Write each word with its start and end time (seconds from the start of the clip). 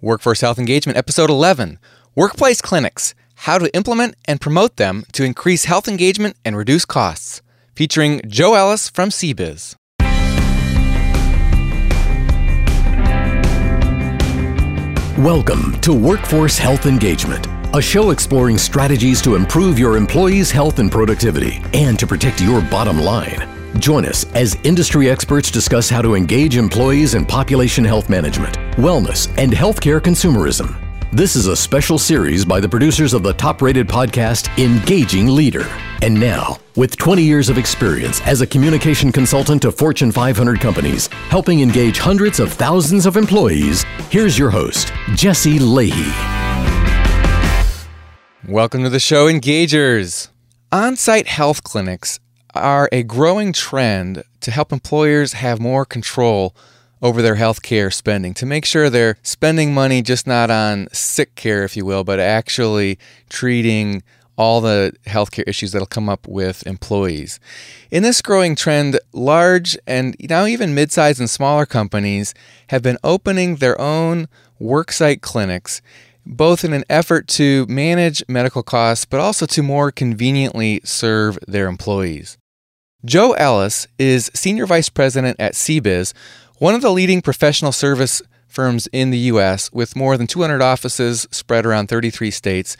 Workforce 0.00 0.42
Health 0.42 0.60
Engagement, 0.60 0.96
Episode 0.96 1.28
11 1.28 1.76
Workplace 2.14 2.62
Clinics 2.62 3.16
How 3.34 3.58
to 3.58 3.74
Implement 3.74 4.14
and 4.26 4.40
Promote 4.40 4.76
Them 4.76 5.04
to 5.10 5.24
Increase 5.24 5.64
Health 5.64 5.88
Engagement 5.88 6.36
and 6.44 6.56
Reduce 6.56 6.84
Costs, 6.84 7.42
featuring 7.74 8.20
Joe 8.28 8.54
Ellis 8.54 8.88
from 8.88 9.08
CBiz. 9.08 9.74
Welcome 15.18 15.80
to 15.80 15.92
Workforce 15.92 16.58
Health 16.58 16.86
Engagement, 16.86 17.48
a 17.74 17.82
show 17.82 18.10
exploring 18.10 18.56
strategies 18.56 19.20
to 19.22 19.34
improve 19.34 19.80
your 19.80 19.96
employees' 19.96 20.52
health 20.52 20.78
and 20.78 20.92
productivity 20.92 21.60
and 21.74 21.98
to 21.98 22.06
protect 22.06 22.40
your 22.40 22.60
bottom 22.60 23.00
line. 23.00 23.57
Join 23.76 24.06
us 24.06 24.24
as 24.34 24.56
industry 24.64 25.10
experts 25.10 25.50
discuss 25.50 25.90
how 25.90 26.02
to 26.02 26.14
engage 26.14 26.56
employees 26.56 27.14
in 27.14 27.24
population 27.26 27.84
health 27.84 28.08
management, 28.08 28.56
wellness, 28.76 29.28
and 29.36 29.52
healthcare 29.52 30.00
consumerism. 30.00 30.76
This 31.12 31.36
is 31.36 31.46
a 31.46 31.56
special 31.56 31.98
series 31.98 32.44
by 32.44 32.60
the 32.60 32.68
producers 32.68 33.14
of 33.14 33.22
the 33.22 33.32
top 33.32 33.62
rated 33.62 33.86
podcast, 33.86 34.48
Engaging 34.62 35.28
Leader. 35.28 35.66
And 36.02 36.18
now, 36.18 36.58
with 36.76 36.96
20 36.96 37.22
years 37.22 37.48
of 37.48 37.58
experience 37.58 38.20
as 38.26 38.40
a 38.40 38.46
communication 38.46 39.12
consultant 39.12 39.62
to 39.62 39.72
Fortune 39.72 40.12
500 40.12 40.60
companies, 40.60 41.06
helping 41.28 41.60
engage 41.60 41.98
hundreds 41.98 42.40
of 42.40 42.52
thousands 42.52 43.06
of 43.06 43.16
employees, 43.16 43.84
here's 44.10 44.38
your 44.38 44.50
host, 44.50 44.92
Jesse 45.14 45.58
Lahey. 45.58 46.12
Welcome 48.46 48.82
to 48.82 48.90
the 48.90 49.00
show, 49.00 49.26
Engagers. 49.26 50.28
On 50.72 50.96
site 50.96 51.28
health 51.28 51.62
clinics 51.62 52.18
are 52.54 52.88
a 52.92 53.02
growing 53.02 53.52
trend 53.52 54.24
to 54.40 54.50
help 54.50 54.72
employers 54.72 55.34
have 55.34 55.60
more 55.60 55.84
control 55.84 56.54
over 57.00 57.22
their 57.22 57.36
healthcare 57.36 57.92
spending 57.92 58.34
to 58.34 58.46
make 58.46 58.64
sure 58.64 58.90
they're 58.90 59.16
spending 59.22 59.72
money 59.72 60.02
just 60.02 60.26
not 60.26 60.50
on 60.50 60.88
sick 60.92 61.34
care, 61.34 61.64
if 61.64 61.76
you 61.76 61.84
will, 61.84 62.04
but 62.04 62.18
actually 62.18 62.98
treating 63.28 64.02
all 64.36 64.60
the 64.60 64.94
healthcare 65.06 65.46
issues 65.48 65.72
that'll 65.72 65.86
come 65.86 66.08
up 66.08 66.26
with 66.28 66.64
employees. 66.66 67.40
In 67.90 68.04
this 68.04 68.22
growing 68.22 68.54
trend, 68.54 68.98
large 69.12 69.76
and 69.86 70.14
now 70.20 70.46
even 70.46 70.74
mid 70.74 70.92
sized 70.92 71.18
and 71.18 71.28
smaller 71.28 71.66
companies 71.66 72.34
have 72.68 72.82
been 72.82 72.98
opening 73.02 73.56
their 73.56 73.78
own 73.80 74.28
worksite 74.60 75.20
clinics 75.20 75.82
both 76.28 76.62
in 76.62 76.72
an 76.72 76.84
effort 76.90 77.26
to 77.26 77.66
manage 77.66 78.22
medical 78.28 78.62
costs, 78.62 79.04
but 79.04 79.18
also 79.18 79.46
to 79.46 79.62
more 79.62 79.90
conveniently 79.90 80.80
serve 80.84 81.38
their 81.48 81.66
employees. 81.66 82.36
Joe 83.04 83.32
Ellis 83.32 83.86
is 83.98 84.30
Senior 84.34 84.66
Vice 84.66 84.88
President 84.88 85.40
at 85.40 85.54
CBiz, 85.54 86.12
one 86.58 86.74
of 86.74 86.82
the 86.82 86.92
leading 86.92 87.22
professional 87.22 87.72
service 87.72 88.20
firms 88.46 88.88
in 88.92 89.10
the 89.10 89.18
U.S., 89.18 89.72
with 89.72 89.96
more 89.96 90.16
than 90.16 90.26
200 90.26 90.60
offices 90.60 91.26
spread 91.30 91.64
around 91.64 91.86
33 91.86 92.30
states. 92.30 92.76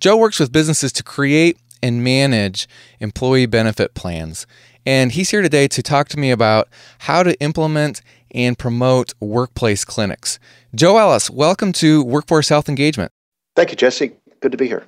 Joe 0.00 0.16
works 0.16 0.40
with 0.40 0.52
businesses 0.52 0.92
to 0.94 1.02
create 1.02 1.58
and 1.82 2.02
manage 2.02 2.68
employee 3.00 3.46
benefit 3.46 3.94
plans. 3.94 4.46
And 4.84 5.12
he's 5.12 5.30
here 5.30 5.42
today 5.42 5.68
to 5.68 5.82
talk 5.82 6.08
to 6.08 6.18
me 6.18 6.30
about 6.30 6.68
how 7.00 7.22
to 7.22 7.38
implement 7.40 8.02
and 8.34 8.58
promote 8.58 9.14
workplace 9.20 9.84
clinics. 9.84 10.38
Joe 10.74 10.96
Ellis, 10.96 11.28
welcome 11.28 11.70
to 11.74 12.02
Workforce 12.02 12.48
Health 12.48 12.66
Engagement. 12.66 13.12
Thank 13.54 13.70
you, 13.70 13.76
Jesse. 13.76 14.12
Good 14.40 14.52
to 14.52 14.58
be 14.58 14.66
here. 14.66 14.84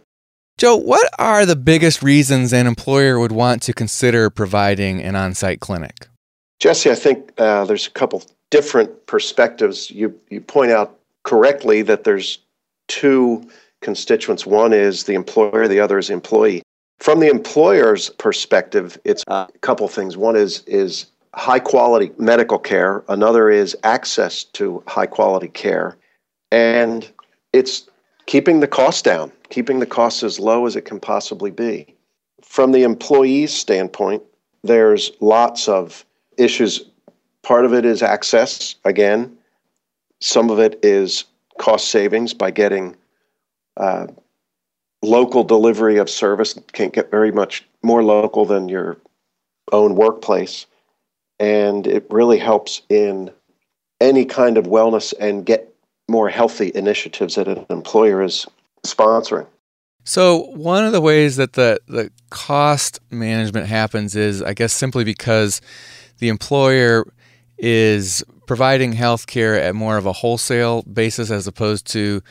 Joe, 0.56 0.76
what 0.76 1.10
are 1.18 1.44
the 1.44 1.56
biggest 1.56 2.02
reasons 2.02 2.54
an 2.54 2.66
employer 2.66 3.18
would 3.18 3.32
want 3.32 3.60
to 3.64 3.74
consider 3.74 4.30
providing 4.30 5.02
an 5.02 5.14
on 5.14 5.34
site 5.34 5.60
clinic? 5.60 6.08
Jesse, 6.58 6.90
I 6.90 6.94
think 6.94 7.32
uh, 7.36 7.66
there's 7.66 7.86
a 7.86 7.90
couple 7.90 8.22
different 8.50 9.04
perspectives. 9.04 9.90
You, 9.90 10.18
you 10.30 10.40
point 10.40 10.72
out 10.72 10.98
correctly 11.22 11.82
that 11.82 12.04
there's 12.04 12.38
two 12.88 13.46
constituents. 13.82 14.46
One 14.46 14.72
is 14.72 15.04
the 15.04 15.14
employer, 15.14 15.68
the 15.68 15.80
other 15.80 15.98
is 15.98 16.08
employee. 16.08 16.62
From 17.00 17.20
the 17.20 17.28
employer's 17.28 18.08
perspective, 18.08 18.98
it's 19.04 19.22
a 19.26 19.48
couple 19.60 19.86
things. 19.88 20.16
One 20.16 20.36
is 20.36 20.62
is 20.66 21.06
high 21.36 21.58
quality 21.58 22.12
medical 22.18 22.58
care. 22.58 23.04
Another 23.08 23.50
is 23.50 23.76
access 23.82 24.44
to 24.44 24.82
high 24.86 25.06
quality 25.06 25.48
care, 25.48 25.96
and 26.50 27.10
it's 27.52 27.88
keeping 28.26 28.60
the 28.60 28.68
cost 28.68 29.04
down, 29.04 29.32
keeping 29.50 29.80
the 29.80 29.86
costs 29.86 30.22
as 30.22 30.38
low 30.38 30.66
as 30.66 30.76
it 30.76 30.82
can 30.82 31.00
possibly 31.00 31.50
be. 31.50 31.94
From 32.42 32.72
the 32.72 32.82
employee's 32.82 33.52
standpoint, 33.52 34.22
there's 34.62 35.12
lots 35.20 35.68
of 35.68 36.04
issues. 36.38 36.84
Part 37.42 37.64
of 37.64 37.74
it 37.74 37.84
is 37.84 38.02
access, 38.02 38.76
again. 38.84 39.36
Some 40.20 40.50
of 40.50 40.58
it 40.58 40.78
is 40.82 41.24
cost 41.58 41.88
savings 41.88 42.32
by 42.32 42.50
getting 42.50 42.96
uh, 43.76 44.06
local 45.02 45.44
delivery 45.44 45.98
of 45.98 46.08
service. 46.08 46.58
Can't 46.72 46.92
get 46.92 47.10
very 47.10 47.32
much 47.32 47.64
more 47.82 48.02
local 48.02 48.46
than 48.46 48.68
your 48.68 48.96
own 49.72 49.96
workplace. 49.96 50.66
And 51.44 51.86
it 51.86 52.06
really 52.08 52.38
helps 52.38 52.80
in 52.88 53.30
any 54.00 54.24
kind 54.24 54.56
of 54.56 54.64
wellness 54.64 55.12
and 55.20 55.44
get 55.44 55.74
more 56.08 56.30
healthy 56.30 56.72
initiatives 56.74 57.34
that 57.34 57.48
an 57.48 57.66
employer 57.68 58.22
is 58.22 58.46
sponsoring. 58.86 59.46
So 60.04 60.44
one 60.52 60.86
of 60.86 60.92
the 60.92 61.02
ways 61.02 61.36
that 61.36 61.52
the, 61.52 61.80
the 61.86 62.10
cost 62.30 62.98
management 63.10 63.66
happens 63.66 64.16
is, 64.16 64.40
I 64.40 64.54
guess, 64.54 64.72
simply 64.72 65.04
because 65.04 65.60
the 66.18 66.28
employer 66.28 67.04
is 67.58 68.24
providing 68.46 68.92
health 68.92 69.26
care 69.26 69.60
at 69.60 69.74
more 69.74 69.98
of 69.98 70.06
a 70.06 70.12
wholesale 70.14 70.82
basis 70.82 71.30
as 71.30 71.46
opposed 71.46 71.86
to 71.88 72.22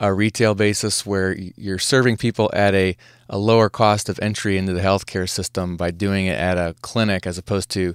a 0.00 0.12
retail 0.12 0.56
basis 0.56 1.06
where 1.06 1.36
you're 1.56 1.78
serving 1.78 2.16
people 2.16 2.50
at 2.52 2.74
a, 2.74 2.96
a 3.28 3.38
lower 3.38 3.68
cost 3.68 4.08
of 4.08 4.18
entry 4.20 4.58
into 4.58 4.72
the 4.72 4.80
healthcare 4.80 5.28
system 5.28 5.76
by 5.76 5.92
doing 5.92 6.26
it 6.26 6.38
at 6.38 6.58
a 6.58 6.74
clinic 6.82 7.26
as 7.26 7.38
opposed 7.38 7.70
to 7.70 7.94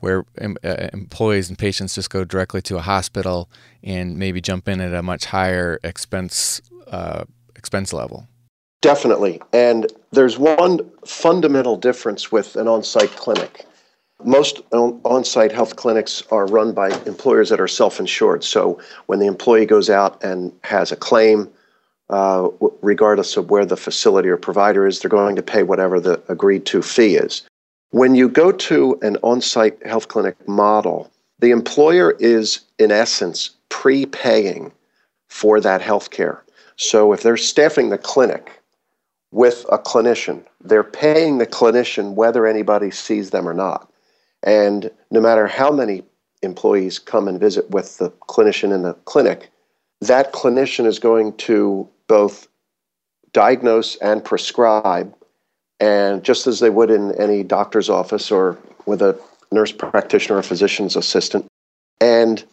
where 0.00 0.24
uh, 0.40 0.88
employees 0.92 1.48
and 1.48 1.58
patients 1.58 1.94
just 1.94 2.10
go 2.10 2.24
directly 2.24 2.62
to 2.62 2.76
a 2.76 2.80
hospital 2.80 3.48
and 3.82 4.18
maybe 4.18 4.40
jump 4.40 4.68
in 4.68 4.80
at 4.80 4.94
a 4.94 5.02
much 5.02 5.26
higher 5.26 5.78
expense 5.82 6.60
uh, 6.88 7.24
expense 7.54 7.92
level. 7.92 8.28
Definitely, 8.82 9.40
and 9.52 9.92
there's 10.12 10.38
one 10.38 10.80
fundamental 11.04 11.76
difference 11.76 12.30
with 12.30 12.56
an 12.56 12.68
on-site 12.68 13.10
clinic. 13.16 13.66
Most 14.24 14.62
on-site 14.72 15.52
health 15.52 15.76
clinics 15.76 16.22
are 16.30 16.46
run 16.46 16.72
by 16.72 16.88
employers 17.04 17.48
that 17.50 17.60
are 17.60 17.68
self-insured. 17.68 18.44
So 18.44 18.80
when 19.06 19.18
the 19.18 19.26
employee 19.26 19.66
goes 19.66 19.90
out 19.90 20.22
and 20.22 20.52
has 20.64 20.92
a 20.92 20.96
claim, 20.96 21.50
uh, 22.08 22.48
regardless 22.80 23.36
of 23.36 23.50
where 23.50 23.66
the 23.66 23.76
facility 23.76 24.28
or 24.28 24.36
provider 24.36 24.86
is, 24.86 25.00
they're 25.00 25.10
going 25.10 25.36
to 25.36 25.42
pay 25.42 25.64
whatever 25.64 26.00
the 26.00 26.22
agreed 26.28 26.64
to 26.66 26.80
fee 26.80 27.16
is. 27.16 27.42
When 27.90 28.14
you 28.14 28.28
go 28.28 28.52
to 28.52 28.98
an 29.02 29.16
on 29.22 29.40
site 29.40 29.84
health 29.86 30.08
clinic 30.08 30.48
model, 30.48 31.10
the 31.38 31.50
employer 31.50 32.12
is, 32.18 32.60
in 32.78 32.90
essence, 32.90 33.50
prepaying 33.68 34.72
for 35.28 35.60
that 35.60 35.80
health 35.80 36.10
care. 36.10 36.42
So 36.76 37.12
if 37.12 37.22
they're 37.22 37.36
staffing 37.36 37.90
the 37.90 37.98
clinic 37.98 38.62
with 39.30 39.64
a 39.70 39.78
clinician, 39.78 40.44
they're 40.62 40.84
paying 40.84 41.38
the 41.38 41.46
clinician 41.46 42.14
whether 42.14 42.46
anybody 42.46 42.90
sees 42.90 43.30
them 43.30 43.48
or 43.48 43.54
not. 43.54 43.90
And 44.42 44.90
no 45.10 45.20
matter 45.20 45.46
how 45.46 45.70
many 45.70 46.02
employees 46.42 46.98
come 46.98 47.28
and 47.28 47.40
visit 47.40 47.70
with 47.70 47.98
the 47.98 48.10
clinician 48.28 48.74
in 48.74 48.82
the 48.82 48.94
clinic, 49.04 49.50
that 50.00 50.32
clinician 50.32 50.86
is 50.86 50.98
going 50.98 51.36
to 51.38 51.88
both 52.06 52.48
diagnose 53.32 53.96
and 53.96 54.24
prescribe 54.24 55.14
and 55.80 56.22
just 56.22 56.46
as 56.46 56.60
they 56.60 56.70
would 56.70 56.90
in 56.90 57.12
any 57.20 57.42
doctor's 57.42 57.90
office 57.90 58.30
or 58.30 58.58
with 58.86 59.02
a 59.02 59.18
nurse 59.52 59.72
practitioner 59.72 60.38
or 60.38 60.42
physician's 60.42 60.96
assistant. 60.96 61.46
And 62.00 62.44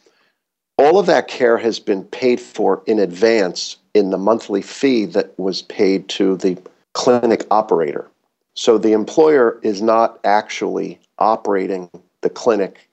all 0.78 1.00
of 1.00 1.06
that 1.06 1.28
care 1.28 1.58
has 1.58 1.80
been 1.80 2.04
paid 2.04 2.40
for 2.40 2.84
in 2.86 3.00
advance 3.00 3.78
in 3.94 4.10
the 4.10 4.18
monthly 4.18 4.62
fee 4.62 5.06
that 5.06 5.38
was 5.40 5.62
paid 5.62 6.10
to 6.10 6.38
the 6.38 6.58
clinic 6.94 7.46
operator. 7.52 8.10
So 8.56 8.78
the 8.78 8.94
employer 8.94 9.60
is 9.64 9.82
not 9.82 10.20
actually 10.24 11.00
operating 11.20 11.90
the 12.22 12.30
clinic 12.30 12.90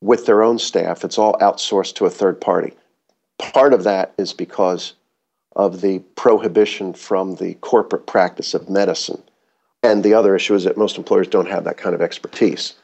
with 0.00 0.26
their 0.26 0.42
own 0.42 0.58
staff, 0.60 1.04
it's 1.04 1.18
all 1.18 1.34
outsourced 1.40 1.96
to 1.96 2.06
a 2.06 2.10
third 2.10 2.40
party. 2.40 2.72
Part 3.38 3.72
of 3.72 3.82
that 3.82 4.14
is 4.16 4.32
because 4.32 4.94
of 5.56 5.80
the 5.80 5.98
prohibition 6.14 6.92
from 6.92 7.34
the 7.36 7.54
corporate 7.54 8.06
practice 8.06 8.54
of 8.54 8.70
medicine 8.70 9.22
and 9.82 10.02
the 10.02 10.14
other 10.14 10.34
issue 10.34 10.54
is 10.54 10.64
that 10.64 10.76
most 10.76 10.98
employers 10.98 11.28
don't 11.28 11.48
have 11.48 11.64
that 11.64 11.76
kind 11.76 11.94
of 11.94 12.02
expertise. 12.02 12.74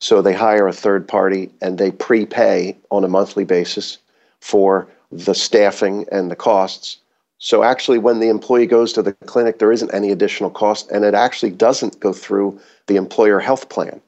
So 0.00 0.22
they 0.22 0.34
hire 0.34 0.68
a 0.68 0.72
third 0.72 1.08
party 1.08 1.50
and 1.60 1.78
they 1.78 1.90
prepay 1.90 2.76
on 2.90 3.04
a 3.04 3.08
monthly 3.08 3.44
basis 3.44 3.98
for 4.40 4.88
the 5.10 5.34
staffing 5.34 6.06
and 6.12 6.30
the 6.30 6.36
costs. 6.36 6.98
So 7.38 7.62
actually, 7.62 7.98
when 7.98 8.20
the 8.20 8.28
employee 8.28 8.66
goes 8.66 8.92
to 8.92 9.02
the 9.02 9.12
clinic, 9.12 9.58
there 9.58 9.72
isn't 9.72 9.94
any 9.94 10.10
additional 10.10 10.50
cost, 10.50 10.90
and 10.90 11.04
it 11.04 11.14
actually 11.14 11.50
doesn't 11.50 12.00
go 12.00 12.12
through 12.12 12.58
the 12.88 12.96
employer 12.96 13.38
health 13.38 13.68
plan, 13.68 14.00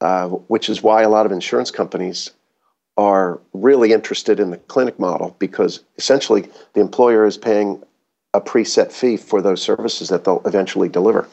uh, 0.00 0.28
which 0.28 0.68
is 0.68 0.82
why 0.82 1.02
a 1.02 1.08
lot 1.08 1.26
of 1.26 1.32
insurance 1.32 1.72
companies 1.72 2.30
are 2.96 3.40
really 3.52 3.92
interested 3.92 4.38
in 4.38 4.50
the 4.50 4.58
clinic 4.58 4.98
model 4.98 5.34
because 5.38 5.82
essentially 5.96 6.48
the 6.74 6.80
employer 6.80 7.24
is 7.24 7.36
paying 7.36 7.82
a 8.34 8.40
preset 8.40 8.92
fee 8.92 9.16
for 9.16 9.42
those 9.42 9.62
services 9.62 10.08
that 10.08 10.24
they'll 10.24 10.42
eventually 10.44 10.88
deliver. 10.88 11.26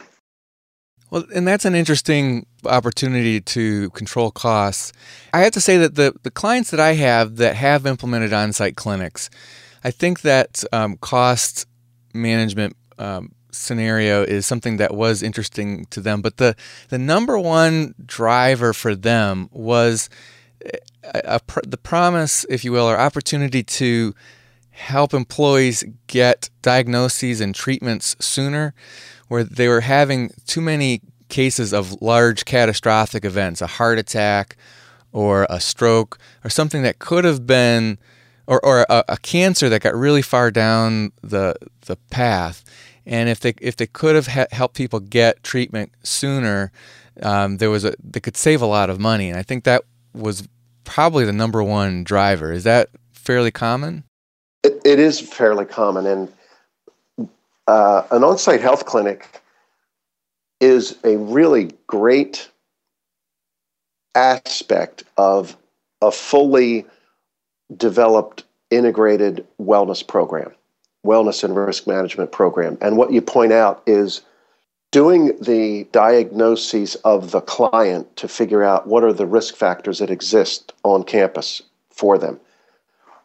Well, 1.11 1.25
and 1.33 1.47
that's 1.47 1.65
an 1.65 1.75
interesting 1.75 2.45
opportunity 2.65 3.41
to 3.41 3.89
control 3.91 4.31
costs. 4.31 4.93
I 5.33 5.39
have 5.39 5.53
to 5.53 5.61
say 5.61 5.77
that 5.77 5.95
the, 5.95 6.13
the 6.23 6.31
clients 6.31 6.71
that 6.71 6.79
I 6.79 6.93
have 6.93 7.37
that 7.37 7.55
have 7.55 7.85
implemented 7.85 8.33
on 8.33 8.53
site 8.53 8.75
clinics, 8.75 9.29
I 9.83 9.91
think 9.91 10.21
that 10.21 10.63
um, 10.71 10.97
cost 10.97 11.65
management 12.13 12.75
um, 12.97 13.31
scenario 13.51 14.23
is 14.23 14.45
something 14.45 14.77
that 14.77 14.93
was 14.93 15.23
interesting 15.23 15.85
to 15.85 16.01
them. 16.01 16.21
But 16.21 16.37
the, 16.37 16.55
the 16.89 16.99
number 16.99 17.39
one 17.39 17.95
driver 18.05 18.73
for 18.73 18.95
them 18.95 19.49
was 19.51 20.09
a, 21.03 21.39
a, 21.39 21.41
the 21.65 21.77
promise, 21.77 22.45
if 22.49 22.63
you 22.63 22.71
will, 22.71 22.87
or 22.87 22.99
opportunity 22.99 23.63
to 23.63 24.13
help 24.71 25.13
employees 25.13 25.83
get 26.07 26.49
diagnoses 26.61 27.41
and 27.41 27.53
treatments 27.53 28.15
sooner, 28.19 28.73
where 29.29 29.43
they 29.43 29.67
were 29.67 29.81
having 29.81 30.31
too 30.45 30.61
many 30.61 31.01
cases 31.29 31.73
of 31.73 32.01
large 32.01 32.45
catastrophic 32.45 33.23
events, 33.23 33.61
a 33.61 33.67
heart 33.67 33.97
attack 33.97 34.57
or 35.11 35.47
a 35.49 35.59
stroke 35.59 36.19
or 36.43 36.49
something 36.49 36.83
that 36.83 36.99
could 36.99 37.23
have 37.23 37.47
been 37.47 37.97
or, 38.47 38.63
or 38.65 38.85
a, 38.89 39.03
a, 39.09 39.17
cancer 39.17 39.69
that 39.69 39.81
got 39.81 39.95
really 39.95 40.23
far 40.23 40.51
down 40.51 41.11
the 41.21 41.55
the 41.85 41.95
path. 42.09 42.63
And 43.05 43.29
if 43.29 43.39
they 43.39 43.53
if 43.61 43.75
they 43.75 43.87
could 43.87 44.15
have 44.15 44.27
ha- 44.27 44.47
helped 44.51 44.75
people 44.75 44.99
get 44.99 45.43
treatment 45.43 45.91
sooner, 46.03 46.71
um, 47.21 47.57
there 47.57 47.69
was 47.69 47.85
a 47.85 47.93
they 48.03 48.19
could 48.19 48.37
save 48.37 48.61
a 48.61 48.65
lot 48.65 48.89
of 48.89 48.99
money. 48.99 49.29
And 49.29 49.37
I 49.37 49.43
think 49.43 49.63
that 49.63 49.83
was 50.13 50.47
probably 50.83 51.25
the 51.25 51.33
number 51.33 51.63
one 51.63 52.03
driver. 52.03 52.51
Is 52.51 52.63
that 52.65 52.89
fairly 53.13 53.51
common? 53.51 54.03
it, 54.63 54.81
it 54.85 54.99
is 54.99 55.19
fairly 55.19 55.65
common, 55.65 56.05
and 56.05 56.31
uh, 57.69 58.03
an 58.09 58.23
on-site 58.23 58.61
health 58.61 58.85
clinic 58.87 59.43
is 60.59 60.97
a 61.03 61.17
really 61.17 61.71
great 61.85 62.49
aspect 64.15 65.03
of 65.17 65.55
a 66.01 66.11
fully 66.11 66.87
developed 67.77 68.43
integrated 68.71 69.45
wellness 69.61 70.05
program, 70.05 70.51
wellness 71.05 71.43
and 71.43 71.55
risk 71.55 71.85
management 71.85 72.31
program. 72.31 72.75
And 72.81 72.97
what 72.97 73.13
you 73.13 73.21
point 73.21 73.53
out 73.53 73.83
is 73.85 74.21
doing 74.89 75.37
the 75.39 75.87
diagnoses 75.91 76.95
of 76.95 77.29
the 77.29 77.41
client 77.41 78.15
to 78.15 78.27
figure 78.27 78.63
out 78.63 78.87
what 78.87 79.03
are 79.03 79.13
the 79.13 79.27
risk 79.27 79.55
factors 79.55 79.99
that 79.99 80.09
exist 80.09 80.73
on 80.81 81.03
campus 81.03 81.61
for 81.91 82.17
them. 82.17 82.39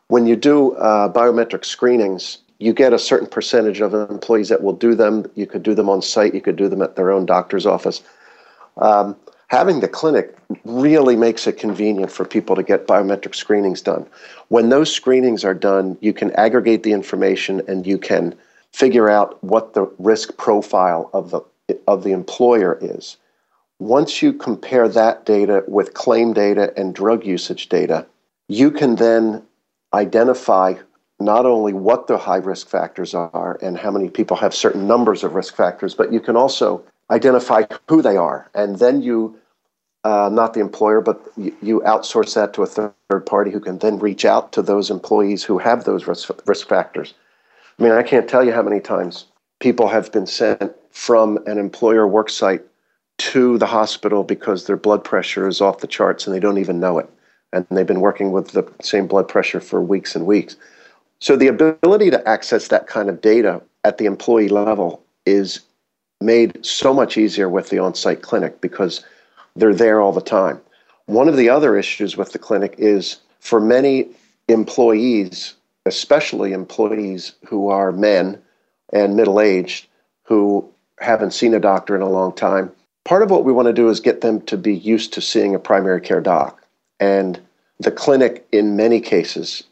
When 0.09 0.27
you 0.27 0.37
do 0.37 0.73
uh, 0.73 1.11
biometric 1.11 1.65
screenings, 1.65 2.44
you 2.59 2.73
get 2.73 2.93
a 2.93 2.99
certain 2.99 3.27
percentage 3.27 3.81
of 3.81 3.95
employees 3.95 4.49
that 4.49 4.63
will 4.63 4.73
do 4.73 4.95
them. 4.95 5.27
You 5.35 5.47
could 5.47 5.63
do 5.63 5.75
them 5.75 5.89
on 5.89 6.03
site, 6.03 6.35
you 6.35 6.41
could 6.41 6.57
do 6.57 6.69
them 6.69 6.83
at 6.83 6.97
their 6.97 7.11
own 7.11 7.27
doctor's 7.27 7.67
office. 7.67 8.03
Um, 8.77 9.17
having 9.49 9.81
the 9.81 9.89
clinic 9.89 10.37
really 10.65 11.17
makes 11.17 11.47
it 11.47 11.59
convenient 11.59 12.11
for 12.11 12.25
people 12.25 12.57
to 12.57 12.63
get 12.63 12.87
biometric 12.87 13.35
screenings 13.35 13.83
done. 13.83 14.07
When 14.49 14.69
those 14.69 14.93
screenings 14.93 15.45
are 15.45 15.55
done, 15.55 15.99
you 16.01 16.13
can 16.13 16.31
aggregate 16.33 16.83
the 16.83 16.93
information 16.93 17.63
and 17.69 17.87
you 17.87 17.99
can 17.99 18.35
figure 18.73 19.09
out 19.09 19.43
what 19.43 19.75
the 19.75 19.85
risk 19.99 20.37
profile 20.37 21.11
of 21.13 21.31
the 21.31 21.41
of 21.87 22.05
the 22.05 22.13
employer 22.13 22.79
is. 22.81 23.17
Once 23.79 24.21
you 24.21 24.33
compare 24.33 24.89
that 24.89 25.25
data 25.25 25.65
with 25.67 25.95
claim 25.95 26.33
data 26.33 26.73
and 26.77 26.95
drug 26.95 27.25
usage 27.25 27.69
data, 27.69 28.07
you 28.49 28.71
can 28.71 28.97
then 28.97 29.43
identify 29.95 30.75
not 31.25 31.47
only 31.47 31.73
what 31.73 32.07
the 32.07 32.19
high 32.19 32.37
risk 32.37 32.69
factors 32.69 33.15
are 33.15 33.59
and 33.63 33.79
how 33.79 33.91
many 33.91 34.11
people 34.11 34.37
have 34.37 34.55
certain 34.55 34.87
numbers 34.87 35.25
of 35.25 35.35
risk 35.35 35.57
factors, 35.57 35.95
but 35.95 36.13
you 36.13 36.21
can 36.21 36.37
also 36.37 36.85
identify 37.11 37.63
who 37.89 38.03
they 38.03 38.17
are. 38.17 38.51
And 38.55 38.79
then 38.79 39.03
you, 39.03 39.37
uh, 40.05 40.29
not 40.33 40.55
the 40.55 40.61
employer, 40.61 41.01
but 41.01 41.21
you, 41.37 41.81
outsource 41.87 42.35
that 42.35 42.53
to 42.55 42.63
a 42.63 42.67
third 42.67 43.27
party 43.27 43.51
who 43.51 43.61
can 43.61 43.79
then 43.79 43.99
reach 43.99 44.25
out 44.25 44.53
to 44.53 44.63
those 44.63 44.91
employees 44.91 45.43
who 45.43 45.59
have 45.59 45.85
those 45.85 46.07
risk, 46.07 46.31
risk 46.47 46.69
factors. 46.69 47.15
I 47.79 47.83
mean, 47.83 47.93
I 47.93 48.03
can't 48.03 48.29
tell 48.29 48.45
you 48.45 48.53
how 48.53 48.63
many 48.63 48.81
times 48.81 49.27
people 49.61 49.89
have 49.89 50.13
been 50.13 50.27
sent 50.27 50.73
from 50.91 51.39
an 51.47 51.59
employer 51.59 52.07
work 52.07 52.29
site 52.29 52.63
to 53.17 53.59
the 53.59 53.67
hospital 53.67 54.25
because 54.25 54.67
their 54.67 54.77
blood 54.77 55.05
pressure 55.05 55.49
is 55.49 55.61
off 55.61 55.79
the 55.79 55.87
charts 55.87 56.27
and 56.27 56.35
they 56.35 56.41
don't 56.41 56.59
even 56.59 56.81
know 56.81 56.99
it 56.99 57.09
and 57.55 57.65
they've 57.71 57.87
been 57.87 58.01
working 58.01 58.33
with 58.33 58.49
the 58.49 58.69
same 58.83 59.07
blood 59.07 59.29
pressure 59.29 59.61
for 59.61 59.81
weeks 59.81 60.17
and 60.17 60.27
weeks. 60.27 60.57
So 61.21 61.37
the 61.37 61.49
ability 61.49 62.11
to 62.11 62.29
access 62.29 62.69
that 62.69 62.87
kind 62.87 63.09
of 63.09 63.21
data 63.21 63.63
at 63.85 63.99
the 63.99 64.07
employee 64.07 64.49
level 64.49 65.03
is 65.27 65.61
made 66.21 66.65
so 66.65 66.93
much 66.93 67.17
easier 67.17 67.49
with 67.49 67.71
the 67.71 67.79
on-site 67.79 68.23
clinic 68.23 68.61
because 68.61 69.05
they're 69.57 69.75
there 69.75 70.01
all 70.01 70.13
the 70.13 70.21
time. 70.21 70.61
One 71.07 71.29
of 71.29 71.37
the 71.37 71.49
other 71.49 71.77
issues 71.77 72.17
with 72.17 72.33
the 72.33 72.39
clinic 72.39 72.75
is 72.79 73.19
for 73.41 73.61
many 73.61 74.09
employees, 74.49 75.55
especially 75.87 76.53
employees 76.53 77.33
who 77.47 77.69
are 77.69 77.93
men 77.93 78.41
and 78.93 79.17
middle-aged 79.17 79.87
who 80.25 80.69
haven't 81.01 81.33
seen 81.33 81.55
a 81.55 81.61
doctor 81.61 81.95
in 81.95 82.03
a 82.03 82.09
long 82.09 82.35
time, 82.35 82.71
part 83.05 83.23
of 83.23 83.31
what 83.31 83.45
we 83.45 83.53
want 83.53 83.67
to 83.67 83.73
do 83.73 83.89
is 83.89 84.01
get 84.01 84.23
them 84.23 84.41
to 84.43 84.57
be 84.57 84.75
used 84.75 85.13
to 85.13 85.21
seeing 85.21 85.55
a 85.55 85.59
primary 85.59 86.01
care 86.01 86.21
doc. 86.21 86.65
And 87.01 87.41
the 87.81 87.91
clinic, 87.91 88.47
in 88.53 88.77
many 88.77 89.01
cases, 89.01 89.65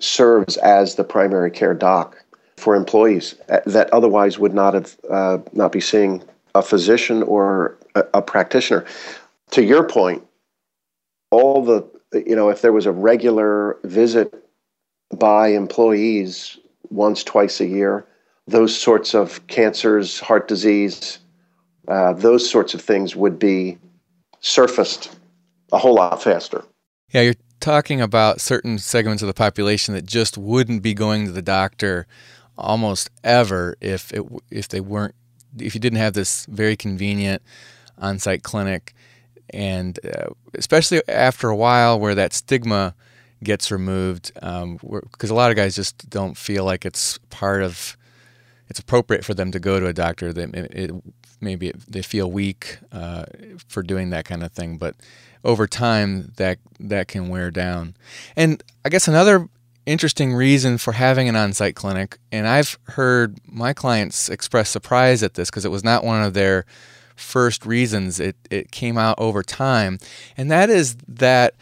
serves 0.00 0.56
as 0.58 0.94
the 0.94 1.04
primary 1.04 1.50
care 1.50 1.74
doc 1.74 2.16
for 2.56 2.74
employees 2.74 3.34
that 3.66 3.88
otherwise 3.92 4.38
would 4.38 4.54
not 4.54 4.74
have 4.74 4.96
uh, 5.10 5.38
not 5.52 5.72
be 5.72 5.80
seeing 5.80 6.22
a 6.54 6.62
physician 6.62 7.22
or 7.22 7.78
a, 7.94 8.04
a 8.14 8.22
practitioner. 8.22 8.84
To 9.52 9.62
your 9.62 9.84
point, 9.84 10.24
all 11.30 11.64
the 11.64 11.86
you 12.12 12.36
know 12.36 12.48
if 12.48 12.62
there 12.62 12.72
was 12.72 12.86
a 12.86 12.92
regular 12.92 13.78
visit 13.84 14.34
by 15.16 15.48
employees 15.48 16.58
once 16.90 17.22
twice 17.22 17.60
a 17.60 17.66
year, 17.66 18.06
those 18.46 18.78
sorts 18.78 19.14
of 19.14 19.46
cancers, 19.46 20.20
heart 20.20 20.48
disease, 20.48 21.18
uh, 21.86 22.12
those 22.12 22.48
sorts 22.48 22.74
of 22.74 22.80
things 22.80 23.14
would 23.14 23.38
be 23.38 23.78
surfaced 24.40 25.16
a 25.72 25.78
whole 25.78 25.94
lot 25.94 26.22
faster. 26.22 26.64
Yeah, 27.12 27.22
you're 27.22 27.34
talking 27.60 28.00
about 28.00 28.40
certain 28.40 28.78
segments 28.78 29.22
of 29.22 29.26
the 29.26 29.34
population 29.34 29.94
that 29.94 30.06
just 30.06 30.38
wouldn't 30.38 30.82
be 30.82 30.94
going 30.94 31.26
to 31.26 31.32
the 31.32 31.42
doctor 31.42 32.06
almost 32.56 33.10
ever 33.22 33.76
if 33.80 34.12
it 34.12 34.24
if 34.50 34.68
they 34.68 34.80
weren't 34.80 35.14
if 35.58 35.74
you 35.74 35.80
didn't 35.80 35.98
have 35.98 36.14
this 36.14 36.46
very 36.46 36.76
convenient 36.76 37.42
on-site 37.98 38.42
clinic. 38.42 38.94
And 39.50 39.98
uh, 40.04 40.30
especially 40.54 41.00
after 41.08 41.48
a 41.48 41.56
while 41.56 41.98
where 41.98 42.14
that 42.14 42.32
stigma 42.32 42.94
gets 43.42 43.70
removed 43.70 44.32
because 44.34 44.62
um, 44.62 45.30
a 45.30 45.34
lot 45.34 45.50
of 45.50 45.56
guys 45.56 45.74
just 45.74 46.10
don't 46.10 46.36
feel 46.36 46.64
like 46.64 46.84
it's 46.84 47.18
part 47.30 47.62
of 47.62 47.96
it's 48.68 48.78
appropriate 48.78 49.24
for 49.24 49.34
them 49.34 49.50
to 49.52 49.60
go 49.60 49.80
to 49.80 49.86
a 49.86 49.92
doctor 49.92 50.32
that 50.32 50.54
it, 50.54 50.74
it, 50.74 50.90
maybe 51.40 51.68
it, 51.68 51.80
they 51.90 52.02
feel 52.02 52.30
weak 52.30 52.78
uh, 52.92 53.24
for 53.66 53.82
doing 53.82 54.10
that 54.10 54.24
kind 54.24 54.42
of 54.42 54.52
thing 54.52 54.76
but 54.76 54.94
over 55.44 55.66
time 55.66 56.32
that 56.36 56.58
that 56.80 57.08
can 57.08 57.28
wear 57.28 57.50
down. 57.50 57.94
And 58.36 58.62
I 58.84 58.88
guess 58.88 59.08
another 59.08 59.48
interesting 59.86 60.34
reason 60.34 60.78
for 60.78 60.92
having 60.92 61.28
an 61.28 61.36
on-site 61.36 61.74
clinic, 61.74 62.18
and 62.30 62.46
I've 62.46 62.78
heard 62.88 63.38
my 63.46 63.72
clients 63.72 64.28
express 64.28 64.68
surprise 64.68 65.22
at 65.22 65.34
this 65.34 65.48
because 65.50 65.64
it 65.64 65.70
was 65.70 65.84
not 65.84 66.04
one 66.04 66.22
of 66.22 66.34
their 66.34 66.66
first 67.16 67.64
reasons. 67.64 68.20
It 68.20 68.36
it 68.50 68.70
came 68.70 68.98
out 68.98 69.18
over 69.18 69.42
time, 69.42 69.98
and 70.36 70.50
that 70.50 70.70
is 70.70 70.96
that 71.06 71.54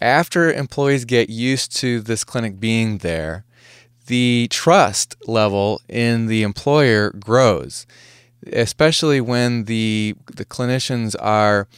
after 0.00 0.52
employees 0.52 1.04
get 1.04 1.30
used 1.30 1.76
to 1.76 2.00
this 2.00 2.24
clinic 2.24 2.58
being 2.58 2.98
there, 2.98 3.44
the 4.12 4.46
trust 4.50 5.16
level 5.26 5.80
in 5.88 6.26
the 6.26 6.42
employer 6.42 7.10
grows 7.10 7.86
especially 8.52 9.20
when 9.20 9.64
the 9.64 10.14
the 10.34 10.44
clinicians 10.44 11.14
are 11.20 11.68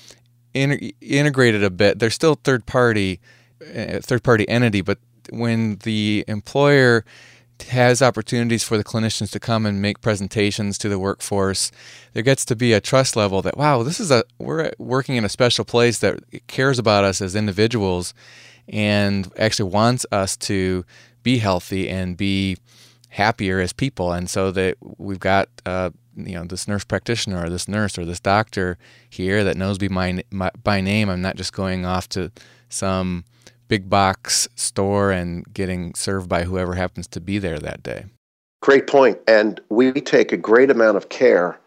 in, 0.55 0.73
integrated 1.01 1.63
a 1.63 1.71
bit. 1.71 1.99
They're 1.99 2.11
still 2.11 2.37
third 2.37 2.67
party, 2.67 3.21
uh, 3.61 4.01
third 4.01 4.23
party 4.23 4.49
entity, 4.49 4.81
but 4.81 4.99
when 5.31 5.77
the 5.83 6.25
employer 6.29 7.05
has 7.69 8.03
opportunities 8.03 8.65
for 8.65 8.77
the 8.77 8.85
clinicians 8.85 9.31
to 9.31 9.41
come 9.41 9.65
and 9.65 9.81
make 9.81 10.01
presentations 10.01 10.77
to 10.79 10.89
the 10.89 10.99
workforce, 10.99 11.71
there 12.13 12.23
gets 12.23 12.45
to 12.47 12.57
be 12.57 12.73
a 12.73 12.81
trust 12.81 13.17
level 13.17 13.43
that 13.43 13.57
wow, 13.57 13.83
this 13.83 14.01
is 14.01 14.11
a 14.11 14.25
we're 14.39 14.73
working 14.79 15.17
in 15.17 15.25
a 15.25 15.29
special 15.29 15.65
place 15.65 15.99
that 15.99 16.21
cares 16.47 16.79
about 16.79 17.05
us 17.05 17.21
as 17.21 17.35
individuals 17.35 18.15
and 18.69 19.31
actually 19.39 19.71
wants 19.71 20.07
us 20.11 20.37
to 20.37 20.85
be 21.25 21.39
healthy 21.39 21.89
and 21.89 22.17
be 22.17 22.57
happier 23.09 23.59
as 23.59 23.73
people. 23.73 24.13
And 24.13 24.31
so 24.31 24.53
that 24.53 24.77
we've 24.99 25.19
got 25.19 25.49
uh, 25.67 25.91
you 26.17 26.35
know 26.35 26.45
this 26.45 26.69
nurse 26.69 26.85
practitioner 26.85 27.45
or 27.45 27.51
this 27.51 27.67
nurse 27.67 27.99
or 27.99 28.05
this 28.05 28.21
doctor 28.21 28.79
here 29.11 29.43
that 29.43 29.57
knows 29.57 29.81
me 29.81 29.89
my, 29.89 30.23
by 30.63 30.81
name. 30.81 31.09
I'm 31.09 31.23
not 31.23 31.37
just 31.37 31.53
going 31.53 31.85
off 31.85 32.09
to 32.11 32.31
some 32.69 33.25
big 33.69 33.89
box 33.89 34.47
store 34.57 35.11
and 35.11 35.45
getting 35.53 35.95
served 35.95 36.29
by 36.29 36.45
whoever 36.45 36.75
happens 36.75 37.07
to 37.09 37.21
be 37.21 37.39
there 37.39 37.59
that 37.59 37.83
day. 37.83 38.05
Great 38.63 38.87
point. 38.87 39.19
And 39.27 39.61
we 39.69 39.93
take 39.93 40.33
a 40.33 40.37
great 40.37 40.71
amount 40.71 40.97
of 40.97 41.09
care, 41.09 41.59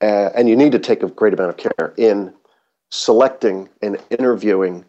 uh, 0.00 0.30
and 0.34 0.48
you 0.48 0.56
need 0.56 0.72
to 0.72 0.78
take 0.78 1.02
a 1.02 1.08
great 1.08 1.32
amount 1.32 1.50
of 1.50 1.56
care 1.56 1.94
in 1.96 2.32
selecting 2.90 3.68
and 3.82 3.98
interviewing 4.10 4.84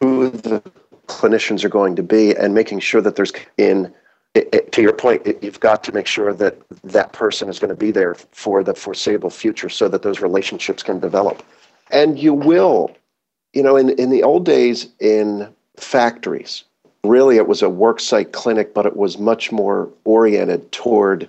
who 0.00 0.30
the 0.30 0.62
clinicians 1.08 1.64
are 1.64 1.68
going 1.68 1.96
to 1.96 2.02
be 2.02 2.36
and 2.36 2.54
making 2.54 2.80
sure 2.80 3.00
that 3.00 3.16
there's 3.16 3.32
in 3.56 3.92
it, 4.34 4.48
it, 4.52 4.72
to 4.72 4.82
your 4.82 4.92
point, 4.92 5.26
it, 5.26 5.42
you've 5.42 5.60
got 5.60 5.82
to 5.84 5.92
make 5.92 6.06
sure 6.06 6.32
that 6.34 6.58
that 6.84 7.12
person 7.12 7.48
is 7.48 7.58
going 7.58 7.70
to 7.70 7.76
be 7.76 7.90
there 7.90 8.14
for 8.14 8.62
the 8.62 8.74
foreseeable 8.74 9.30
future 9.30 9.68
so 9.68 9.88
that 9.88 10.02
those 10.02 10.20
relationships 10.20 10.82
can 10.82 11.00
develop. 11.00 11.42
And 11.90 12.18
you 12.18 12.34
will, 12.34 12.94
you 13.52 13.62
know, 13.62 13.76
in, 13.76 13.90
in 13.90 14.10
the 14.10 14.22
old 14.22 14.44
days 14.44 14.88
in 15.00 15.48
factories, 15.76 16.64
really 17.04 17.36
it 17.36 17.48
was 17.48 17.62
a 17.62 17.66
worksite 17.66 18.32
clinic, 18.32 18.74
but 18.74 18.86
it 18.86 18.96
was 18.96 19.18
much 19.18 19.50
more 19.50 19.88
oriented 20.04 20.70
toward 20.72 21.28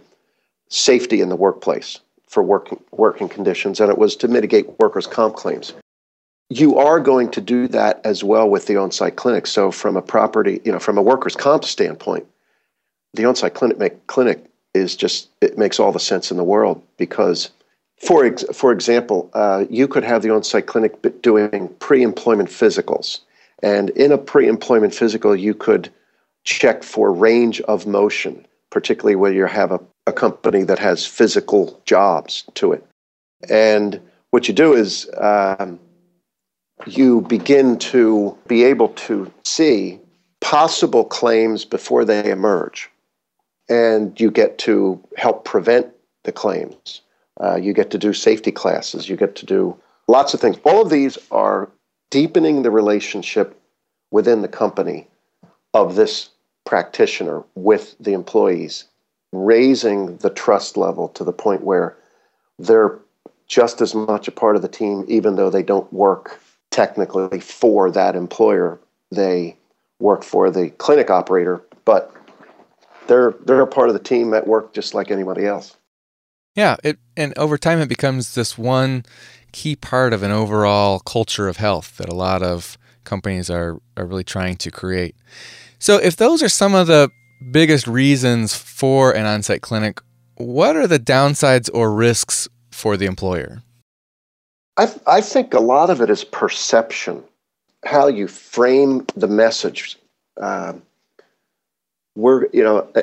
safety 0.68 1.22
in 1.22 1.30
the 1.30 1.36
workplace 1.36 2.00
for 2.28 2.44
working, 2.44 2.80
working 2.92 3.30
conditions, 3.30 3.80
and 3.80 3.90
it 3.90 3.98
was 3.98 4.16
to 4.18 4.28
mitigate 4.28 4.68
workers' 4.80 5.08
comp 5.08 5.36
claims. 5.36 5.74
You 6.50 6.78
are 6.78 7.00
going 7.00 7.30
to 7.32 7.42
do 7.42 7.68
that 7.70 8.02
as 8.04 8.24
well 8.24 8.50
with 8.50 8.66
the 8.66 8.78
on 8.78 8.92
site 8.92 9.16
clinic. 9.16 9.46
So, 9.48 9.72
from 9.72 9.96
a 9.96 10.02
property, 10.02 10.62
you 10.66 10.72
know, 10.72 10.80
from 10.80 10.98
a 10.98 11.02
workers' 11.02 11.36
comp 11.36 11.64
standpoint, 11.64 12.26
the 13.14 13.26
on-site 13.26 13.54
clinic 13.54 13.78
make, 13.78 14.08
clinic 14.08 14.46
is 14.74 14.96
just 14.96 15.30
it 15.42 15.58
makes 15.58 15.80
all 15.80 15.92
the 15.92 16.00
sense 16.00 16.32
in 16.32 16.38
the 16.38 16.44
world 16.44 16.82
because 16.98 17.50
for 17.98 18.26
ex, 18.26 18.44
for 18.54 18.72
example 18.72 19.30
uh, 19.34 19.66
you 19.70 19.88
could 19.88 20.04
have 20.04 20.22
the 20.22 20.30
on-site 20.30 20.68
clinic 20.68 21.22
doing 21.22 21.68
pre-employment 21.80 22.50
physicals 22.50 23.20
and 23.64 23.90
in 23.92 24.12
a 24.12 24.18
pre-employment 24.18 24.94
physical 24.94 25.36
you 25.36 25.56
could 25.56 25.90
check 26.44 26.84
for 26.84 27.12
range 27.12 27.62
of 27.62 27.88
motion 27.88 28.46
particularly 28.70 29.16
where 29.16 29.34
you 29.34 29.46
have 29.48 29.72
a, 29.72 29.80
a 30.06 30.14
company 30.14 30.64
that 30.64 30.78
has 30.78 31.06
physical 31.06 31.82
jobs 31.86 32.44
to 32.54 32.72
it 32.72 32.86
and 33.50 34.00
what 34.30 34.48
you 34.48 34.54
do 34.54 34.74
is 34.74 35.10
um, 35.18 35.80
you 36.86 37.22
begin 37.22 37.78
to 37.78 38.38
be 38.48 38.64
able 38.64 38.90
to 38.90 39.32
see 39.44 40.00
possible 40.42 41.04
claims 41.04 41.66
before 41.66 42.06
they 42.06 42.30
emerge 42.30 42.90
and 43.68 44.20
you 44.20 44.32
get 44.32 44.58
to 44.58 45.02
help 45.18 45.46
prevent 45.46 45.88
the 46.24 46.32
claims. 46.32 47.02
Uh, 47.42 47.56
you 47.56 47.74
get 47.74 47.92
to 47.92 47.98
do 47.98 48.14
safety 48.14 48.52
classes. 48.52 49.08
You 49.08 49.16
get 49.16 49.36
to 49.36 49.46
do 49.46 49.78
lots 50.08 50.34
of 50.34 50.40
things. 50.40 50.58
All 50.64 50.82
of 50.82 50.90
these 50.90 51.18
are 51.32 51.70
deepening 52.10 52.64
the 52.64 52.72
relationship 52.72 53.60
within 54.12 54.42
the 54.42 54.48
company 54.48 55.08
of 55.74 55.96
this 55.96 56.30
practitioner 56.66 57.44
with 57.56 57.96
the 58.00 58.14
employees, 58.14 58.86
raising 59.32 60.18
the 60.18 60.30
trust 60.30 60.78
level 60.78 61.08
to 61.10 61.24
the 61.24 61.32
point 61.32 61.64
where 61.64 61.96
they're 62.58 63.00
just 63.48 63.82
as 63.82 63.96
much 63.96 64.28
a 64.28 64.32
part 64.32 64.56
of 64.56 64.62
the 64.62 64.68
team, 64.68 65.06
even 65.08 65.36
though 65.36 65.50
they 65.50 65.64
don't 65.64 65.92
work 65.94 66.40
technically 66.72 67.40
for 67.40 67.92
that 67.92 68.16
employer. 68.16 68.80
They 69.12 69.58
work 70.00 70.24
for 70.24 70.50
the 70.50 70.70
clinic 70.72 71.10
operator, 71.10 71.62
but 71.86 72.14
they're 73.08 73.34
they're 73.46 73.62
a 73.62 73.68
part 73.68 73.90
of 73.90 73.94
the 73.94 74.00
team 74.00 74.34
at 74.34 74.48
work 74.48 74.74
just 74.74 74.94
like 74.94 75.12
anybody 75.12 75.46
else. 75.46 75.76
Yeah, 76.56 76.78
it 76.84 76.98
and 77.18 77.38
over 77.38 77.58
time 77.58 77.80
it 77.80 77.90
becomes 77.90 78.36
this 78.36 78.58
one 78.58 79.06
key 79.52 79.76
part 79.76 80.14
of 80.14 80.24
an 80.24 80.32
overall 80.32 81.00
culture 81.00 81.48
of 81.48 81.58
health 81.58 81.98
that 81.98 82.10
a 82.10 82.16
lot 82.16 82.44
of 82.44 82.78
companies 83.04 83.50
are 83.50 83.80
are 83.98 84.06
really 84.06 84.24
trying 84.24 84.56
to 84.58 84.72
create. 84.72 85.16
So 85.80 85.98
if 85.98 86.16
those 86.16 86.44
are 86.44 86.50
some 86.50 86.76
of 86.76 86.88
the 86.88 87.10
biggest 87.52 87.88
reasons 87.88 88.54
for 88.54 89.12
an 89.12 89.26
on-site 89.26 89.62
clinic, 89.62 90.02
what 90.36 90.76
are 90.76 90.88
the 90.88 91.00
downsides 91.00 91.70
or 91.74 91.94
risks 91.94 92.48
for 92.72 92.98
the 92.98 93.06
employer? 93.06 93.64
I, 94.80 94.90
I 95.08 95.22
think 95.22 95.54
a 95.54 95.60
lot 95.60 95.90
of 95.90 96.00
it 96.00 96.10
is 96.10 96.24
perception, 96.24 97.22
how 97.86 98.08
you 98.08 98.30
frame 98.30 99.06
the 99.14 99.28
message. 99.28 99.98
Um, 100.40 100.82
we're 102.16 102.48
you 102.54 102.64
know 102.64 102.88
uh, 102.96 103.02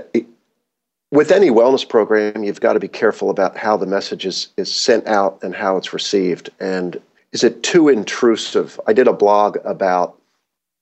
with 1.10 1.30
any 1.30 1.50
wellness 1.50 1.86
program 1.86 2.44
you've 2.44 2.62
got 2.62 2.72
to 2.72 2.80
be 2.80 2.88
careful 2.88 3.28
about 3.28 3.58
how 3.58 3.76
the 3.76 3.86
message 3.86 4.24
is, 4.24 4.48
is 4.56 4.74
sent 4.74 5.06
out 5.06 5.38
and 5.42 5.54
how 5.54 5.76
it's 5.76 5.92
received. 5.92 6.48
And 6.60 6.98
is 7.32 7.44
it 7.44 7.62
too 7.62 7.90
intrusive? 7.90 8.80
I 8.86 8.94
did 8.94 9.06
a 9.06 9.12
blog 9.12 9.58
about 9.64 10.18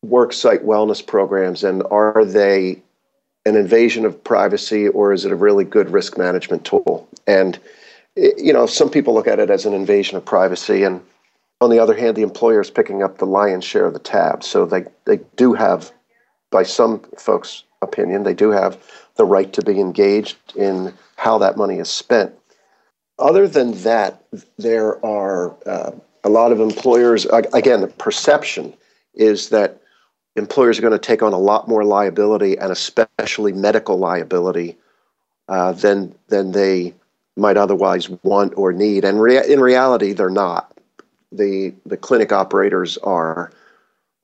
worksite 0.07 0.65
wellness 0.65 1.05
programs 1.05 1.65
and 1.65 1.83
are 1.91 2.25
they 2.25 2.81
an 3.47 3.57
invasion 3.57 4.05
of 4.05 4.23
privacy 4.23 4.89
or 4.89 5.13
is 5.13 5.25
it 5.25 5.33
a 5.33 5.37
really 5.37 5.65
good 5.65 5.91
risk 5.91 6.17
management 6.17 6.65
tool? 6.65 7.09
And 7.27 7.59
you 8.17 8.53
know 8.53 8.67
some 8.67 8.91
people 8.91 9.15
look 9.15 9.27
at 9.27 9.39
it 9.39 9.51
as 9.51 9.67
an 9.67 9.75
invasion 9.75 10.17
of 10.17 10.25
privacy 10.25 10.83
and 10.83 11.01
on 11.61 11.71
the 11.71 11.79
other 11.79 11.95
hand 11.95 12.17
the 12.17 12.23
employer 12.23 12.61
is 12.61 12.71
picking 12.71 13.03
up 13.03 13.19
the 13.19 13.27
lion's 13.27 13.65
share 13.65 13.87
of 13.87 13.93
the 13.93 13.99
tab 13.99 14.45
so 14.45 14.65
they, 14.67 14.85
they 15.05 15.19
do 15.37 15.53
have 15.53 15.93
by 16.51 16.63
some 16.63 17.01
folks 17.19 17.65
opinion. 17.85 18.25
They 18.25 18.35
do 18.35 18.51
have 18.51 18.83
the 19.17 19.25
right 19.25 19.53
to 19.53 19.63
be 19.63 19.79
engaged 19.79 20.57
in 20.57 20.93
how 21.17 21.39
that 21.39 21.57
money 21.57 21.79
is 21.79 21.89
spent. 21.89 22.35
Other 23.21 23.47
than 23.47 23.73
that, 23.83 24.25
there 24.59 25.05
are 25.07 25.55
uh, 25.67 25.93
a 26.25 26.29
lot 26.29 26.51
of 26.51 26.59
employers, 26.59 27.27
again, 27.53 27.81
the 27.81 27.87
perception 27.87 28.75
is 29.15 29.51
that 29.51 29.81
employers 30.35 30.79
are 30.79 30.83
going 30.83 30.93
to 30.93 30.99
take 30.99 31.23
on 31.23 31.33
a 31.33 31.39
lot 31.39 31.69
more 31.69 31.85
liability 31.85 32.59
and 32.59 32.73
especially 32.73 33.53
medical 33.53 33.99
liability 33.99 34.77
uh, 35.49 35.71
than, 35.73 36.13
than 36.29 36.51
they 36.51 36.93
might 37.37 37.57
otherwise 37.57 38.09
want 38.23 38.53
or 38.57 38.73
need. 38.73 39.05
And 39.05 39.21
rea- 39.21 39.51
in 39.51 39.61
reality, 39.61 40.13
they're 40.13 40.31
not. 40.31 40.73
The, 41.33 41.75
the 41.85 41.97
clinic 41.97 42.33
operators 42.33 42.97
are 42.99 43.51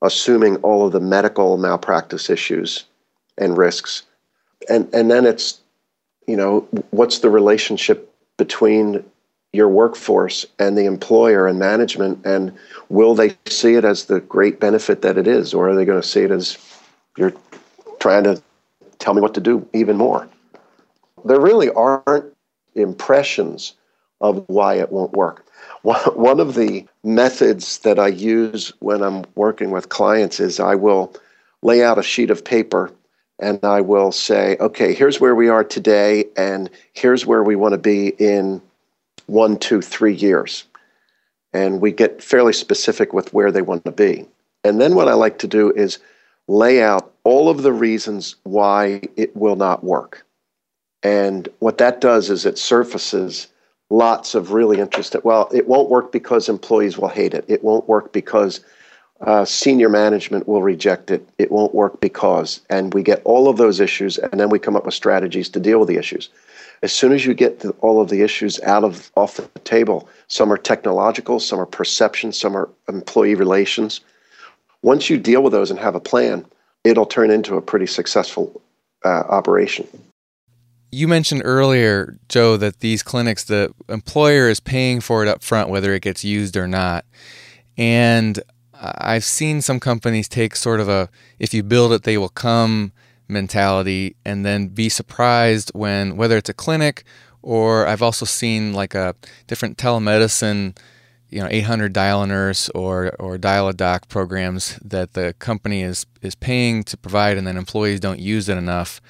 assuming 0.01 0.57
all 0.57 0.85
of 0.85 0.93
the 0.93 0.99
medical 0.99 1.57
malpractice 1.57 2.29
issues 2.29 2.85
and 3.37 3.57
risks. 3.57 4.03
And 4.69 4.87
and 4.93 5.09
then 5.09 5.25
it's 5.25 5.59
you 6.27 6.35
know 6.35 6.67
what's 6.91 7.19
the 7.19 7.29
relationship 7.29 8.13
between 8.37 9.03
your 9.53 9.67
workforce 9.67 10.45
and 10.59 10.77
the 10.77 10.85
employer 10.85 11.47
and 11.47 11.59
management 11.59 12.25
and 12.25 12.53
will 12.89 13.15
they 13.15 13.35
see 13.47 13.73
it 13.73 13.83
as 13.83 14.05
the 14.05 14.21
great 14.21 14.59
benefit 14.59 15.01
that 15.01 15.17
it 15.17 15.27
is 15.27 15.53
or 15.53 15.69
are 15.69 15.75
they 15.75 15.83
going 15.83 16.01
to 16.01 16.07
see 16.07 16.21
it 16.21 16.31
as 16.31 16.57
you're 17.17 17.33
trying 17.99 18.23
to 18.23 18.41
tell 18.99 19.13
me 19.13 19.21
what 19.21 19.33
to 19.33 19.41
do 19.41 19.67
even 19.73 19.97
more 19.97 20.27
there 21.25 21.39
really 21.39 21.69
aren't 21.71 22.30
impressions 22.75 23.73
of 24.21 24.43
why 24.47 24.75
it 24.75 24.91
won't 24.91 25.13
work 25.13 25.45
one 25.83 26.39
of 26.39 26.55
the 26.55 26.85
methods 27.03 27.79
that 27.79 27.99
i 27.99 28.07
use 28.07 28.73
when 28.79 29.01
i'm 29.01 29.23
working 29.35 29.71
with 29.71 29.89
clients 29.89 30.39
is 30.39 30.59
i 30.59 30.75
will 30.75 31.13
lay 31.61 31.83
out 31.83 31.97
a 31.97 32.03
sheet 32.03 32.29
of 32.29 32.43
paper 32.43 32.91
and 33.41 33.59
I 33.63 33.81
will 33.81 34.11
say, 34.11 34.55
okay, 34.59 34.93
here's 34.93 35.19
where 35.19 35.33
we 35.33 35.49
are 35.49 35.63
today, 35.63 36.25
and 36.37 36.69
here's 36.93 37.25
where 37.25 37.43
we 37.43 37.55
want 37.55 37.73
to 37.73 37.79
be 37.79 38.09
in 38.19 38.61
one, 39.25 39.57
two, 39.57 39.81
three 39.81 40.13
years. 40.13 40.63
And 41.51 41.81
we 41.81 41.91
get 41.91 42.23
fairly 42.23 42.53
specific 42.53 43.13
with 43.13 43.33
where 43.33 43.51
they 43.51 43.63
want 43.63 43.83
to 43.85 43.91
be. 43.91 44.27
And 44.63 44.79
then 44.79 44.93
what 44.93 45.07
I 45.07 45.13
like 45.13 45.39
to 45.39 45.47
do 45.47 45.71
is 45.71 45.97
lay 46.47 46.83
out 46.83 47.11
all 47.23 47.49
of 47.49 47.63
the 47.63 47.73
reasons 47.73 48.35
why 48.43 49.01
it 49.17 49.35
will 49.35 49.55
not 49.55 49.83
work. 49.83 50.23
And 51.03 51.49
what 51.59 51.77
that 51.79 52.01
does 52.01 52.29
is 52.29 52.45
it 52.45 52.57
surfaces 52.57 53.47
lots 53.89 54.35
of 54.35 54.51
really 54.51 54.79
interesting. 54.79 55.21
Well, 55.23 55.49
it 55.53 55.67
won't 55.67 55.89
work 55.89 56.11
because 56.11 56.47
employees 56.47 56.97
will 56.97 57.09
hate 57.09 57.33
it. 57.33 57.45
It 57.47 57.63
won't 57.63 57.87
work 57.87 58.13
because 58.13 58.61
uh, 59.21 59.45
senior 59.45 59.89
management 59.89 60.47
will 60.47 60.63
reject 60.63 61.11
it. 61.11 61.27
It 61.37 61.51
won't 61.51 61.75
work 61.75 61.99
because, 61.99 62.61
and 62.69 62.93
we 62.93 63.03
get 63.03 63.21
all 63.23 63.49
of 63.49 63.57
those 63.57 63.79
issues, 63.79 64.17
and 64.17 64.39
then 64.39 64.49
we 64.49 64.59
come 64.59 64.75
up 64.75 64.85
with 64.85 64.95
strategies 64.95 65.49
to 65.49 65.59
deal 65.59 65.79
with 65.79 65.89
the 65.89 65.97
issues. 65.97 66.29
As 66.81 66.91
soon 66.91 67.11
as 67.11 67.25
you 67.25 67.35
get 67.35 67.63
all 67.81 68.01
of 68.01 68.09
the 68.09 68.23
issues 68.23 68.59
out 68.61 68.83
of 68.83 69.11
off 69.15 69.37
the 69.37 69.47
table, 69.59 70.09
some 70.27 70.51
are 70.51 70.57
technological, 70.57 71.39
some 71.39 71.59
are 71.59 71.67
perception, 71.67 72.31
some 72.31 72.57
are 72.57 72.69
employee 72.89 73.35
relations. 73.35 74.01
Once 74.81 75.07
you 75.07 75.19
deal 75.19 75.43
with 75.43 75.53
those 75.53 75.69
and 75.69 75.79
have 75.79 75.93
a 75.93 75.99
plan, 75.99 76.43
it'll 76.83 77.05
turn 77.05 77.29
into 77.29 77.55
a 77.55 77.61
pretty 77.61 77.85
successful 77.85 78.59
uh, 79.05 79.23
operation. 79.29 79.87
You 80.91 81.07
mentioned 81.07 81.41
earlier, 81.45 82.17
Joe, 82.27 82.57
that 82.57 82.81
these 82.81 83.01
clinics, 83.01 83.43
the 83.45 83.73
employer 83.87 84.49
is 84.49 84.59
paying 84.59 84.99
for 84.99 85.23
it 85.23 85.29
up 85.29 85.41
front, 85.41 85.69
whether 85.69 85.93
it 85.93 86.01
gets 86.01 86.23
used 86.23 86.57
or 86.57 86.67
not. 86.67 87.05
And 87.77 88.41
I've 88.73 89.23
seen 89.23 89.61
some 89.61 89.79
companies 89.79 90.27
take 90.27 90.55
sort 90.55 90.79
of 90.79 90.89
a 90.89 91.09
if 91.39 91.53
you 91.53 91.63
build 91.63 91.93
it, 91.93 92.03
they 92.03 92.17
will 92.17 92.29
come 92.29 92.91
mentality 93.27 94.15
and 94.25 94.45
then 94.45 94.67
be 94.67 94.89
surprised 94.89 95.71
when, 95.73 96.17
whether 96.17 96.37
it's 96.37 96.49
a 96.49 96.53
clinic 96.53 97.03
or 97.41 97.87
I've 97.87 98.01
also 98.01 98.25
seen 98.25 98.73
like 98.73 98.93
a 98.93 99.15
different 99.47 99.77
telemedicine 99.77 100.77
you 101.29 101.39
know 101.39 101.47
800 101.49 101.93
dial 101.93 102.23
a 102.23 102.27
nurse 102.27 102.69
or 102.69 103.15
or 103.17 103.37
dial 103.37 103.69
a 103.69 103.73
doc 103.73 104.09
programs 104.09 104.77
that 104.83 105.13
the 105.13 105.33
company 105.39 105.81
is 105.81 106.05
is 106.21 106.35
paying 106.35 106.83
to 106.83 106.97
provide 106.97 107.37
and 107.37 107.47
then 107.47 107.57
employees 107.57 107.99
don't 107.99 108.19
use 108.19 108.49
it 108.49 108.57
enough 108.57 109.01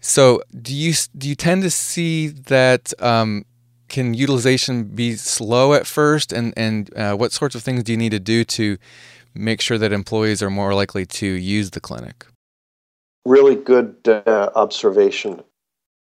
so 0.00 0.42
do 0.60 0.74
you 0.74 0.92
do 1.16 1.28
you 1.28 1.34
tend 1.34 1.62
to 1.62 1.70
see 1.70 2.28
that 2.28 2.92
um, 3.00 3.44
can 3.88 4.14
utilization 4.14 4.84
be 4.84 5.14
slow 5.16 5.74
at 5.74 5.86
first 5.86 6.32
and 6.32 6.52
and 6.56 6.94
uh, 6.96 7.14
what 7.14 7.32
sorts 7.32 7.54
of 7.54 7.62
things 7.62 7.82
do 7.82 7.92
you 7.92 7.98
need 7.98 8.12
to 8.12 8.20
do 8.20 8.44
to 8.44 8.78
make 9.34 9.60
sure 9.60 9.78
that 9.78 9.92
employees 9.92 10.42
are 10.42 10.50
more 10.50 10.74
likely 10.74 11.06
to 11.06 11.26
use 11.26 11.70
the 11.70 11.80
clinic 11.80 12.26
really 13.24 13.54
good 13.54 13.96
uh, 14.06 14.50
observation 14.54 15.42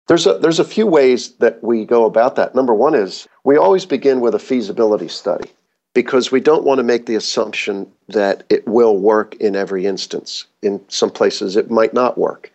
there's 0.07 0.27
a, 0.27 0.39
there's 0.39 0.61
a 0.61 0.65
few 0.65 0.87
ways 0.87 1.31
that 1.37 1.63
we 1.63 1.85
go 1.85 2.05
about 2.05 2.37
that. 2.37 2.55
Number 2.55 2.75
one 2.75 2.95
is 2.95 3.27
we 3.45 3.57
always 3.57 3.87
begin 3.87 4.21
with 4.21 4.35
a 4.35 4.39
feasibility 4.39 5.09
study 5.09 5.51
because 5.95 6.31
we 6.31 6.41
don't 6.41 6.65
want 6.65 6.79
to 6.79 6.85
make 6.85 7.07
the 7.07 7.15
assumption 7.15 7.91
that 8.09 8.45
it 8.51 8.67
will 8.67 8.99
work 8.99 9.35
in 9.37 9.57
every 9.57 9.87
instance. 9.87 10.45
In 10.63 10.81
some 10.89 11.11
places, 11.11 11.57
it 11.57 11.71
might 11.71 11.95
not 11.95 12.19
work. 12.19 12.51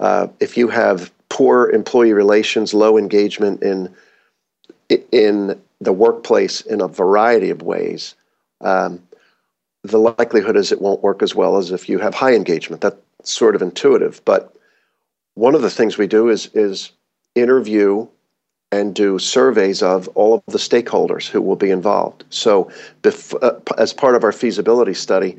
Uh, 0.00 0.28
if 0.40 0.56
you 0.56 0.68
have 0.68 1.12
poor 1.28 1.70
employee 1.70 2.14
relations, 2.14 2.74
low 2.74 2.98
engagement 2.98 3.62
in 3.62 3.94
in 5.12 5.60
the 5.80 5.92
workplace 5.92 6.62
in 6.62 6.80
a 6.80 6.88
variety 6.88 7.50
of 7.50 7.62
ways, 7.62 8.16
um, 8.60 9.00
the 9.84 9.98
likelihood 9.98 10.56
is 10.56 10.72
it 10.72 10.80
won't 10.80 11.02
work 11.02 11.22
as 11.22 11.34
well 11.34 11.56
as 11.56 11.70
if 11.70 11.88
you 11.88 11.98
have 11.98 12.14
high 12.14 12.34
engagement. 12.34 12.82
That's 12.82 12.96
sort 13.22 13.54
of 13.54 13.62
intuitive, 13.62 14.20
but 14.24 14.54
one 15.34 15.54
of 15.54 15.62
the 15.62 15.70
things 15.70 15.96
we 15.96 16.06
do 16.06 16.28
is 16.28 16.50
is 16.54 16.90
interview 17.34 18.08
and 18.72 18.94
do 18.94 19.18
surveys 19.18 19.82
of 19.82 20.08
all 20.14 20.34
of 20.34 20.42
the 20.46 20.58
stakeholders 20.58 21.28
who 21.28 21.42
will 21.42 21.56
be 21.56 21.70
involved. 21.70 22.24
So, 22.30 22.70
bef- 23.02 23.36
uh, 23.42 23.58
as 23.78 23.92
part 23.92 24.14
of 24.14 24.24
our 24.24 24.32
feasibility 24.32 24.94
study, 24.94 25.36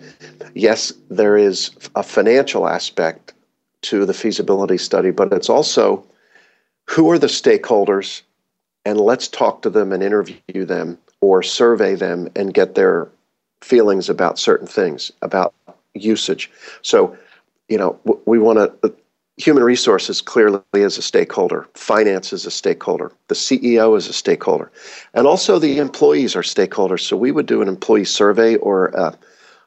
yes, 0.54 0.94
there 1.10 1.38
is 1.38 1.72
a 1.96 2.04
financial 2.04 2.68
aspect 2.68 3.34
to 3.84 4.06
the 4.06 4.14
feasibility 4.14 4.78
study, 4.78 5.12
but 5.12 5.32
it's 5.34 5.50
also 5.50 6.06
who 6.90 7.10
are 7.10 7.20
the 7.20 7.28
stakeholders, 7.28 8.22
and 8.86 9.00
let's 9.00 9.28
talk 9.28 9.62
to 9.62 9.70
them 9.70 9.92
and 9.92 10.04
interview 10.04 10.66
them 10.66 10.98
or 11.22 11.44
survey 11.44 11.96
them 11.96 12.30
and 12.36 12.54
get 12.54 12.76
their 12.76 13.08
feelings 13.62 14.10
about 14.10 14.40
certain 14.40 14.68
things, 14.68 15.12
about 15.22 15.54
usage. 15.94 16.50
So, 16.82 17.16
you 17.70 17.78
know, 17.78 18.00
we 18.26 18.40
want 18.40 18.58
to 18.58 18.94
human 19.38 19.64
resources 19.64 20.22
clearly 20.22 20.62
is 20.74 20.98
a 20.98 21.02
stakeholder, 21.02 21.68
finance 21.74 22.32
is 22.34 22.46
a 22.46 22.52
stakeholder, 22.52 23.12
the 23.28 23.36
CEO 23.36 23.98
is 23.98 24.08
a 24.08 24.14
stakeholder, 24.14 24.72
and 25.14 25.26
also 25.26 25.58
the 25.58 25.80
employees 25.80 26.36
are 26.36 26.42
stakeholders. 26.42 27.02
So 27.02 27.18
we 27.18 27.32
would 27.32 27.46
do 27.46 27.62
an 27.62 27.68
employee 27.68 28.06
survey 28.06 28.56
or 28.58 28.98
uh, 28.98 29.16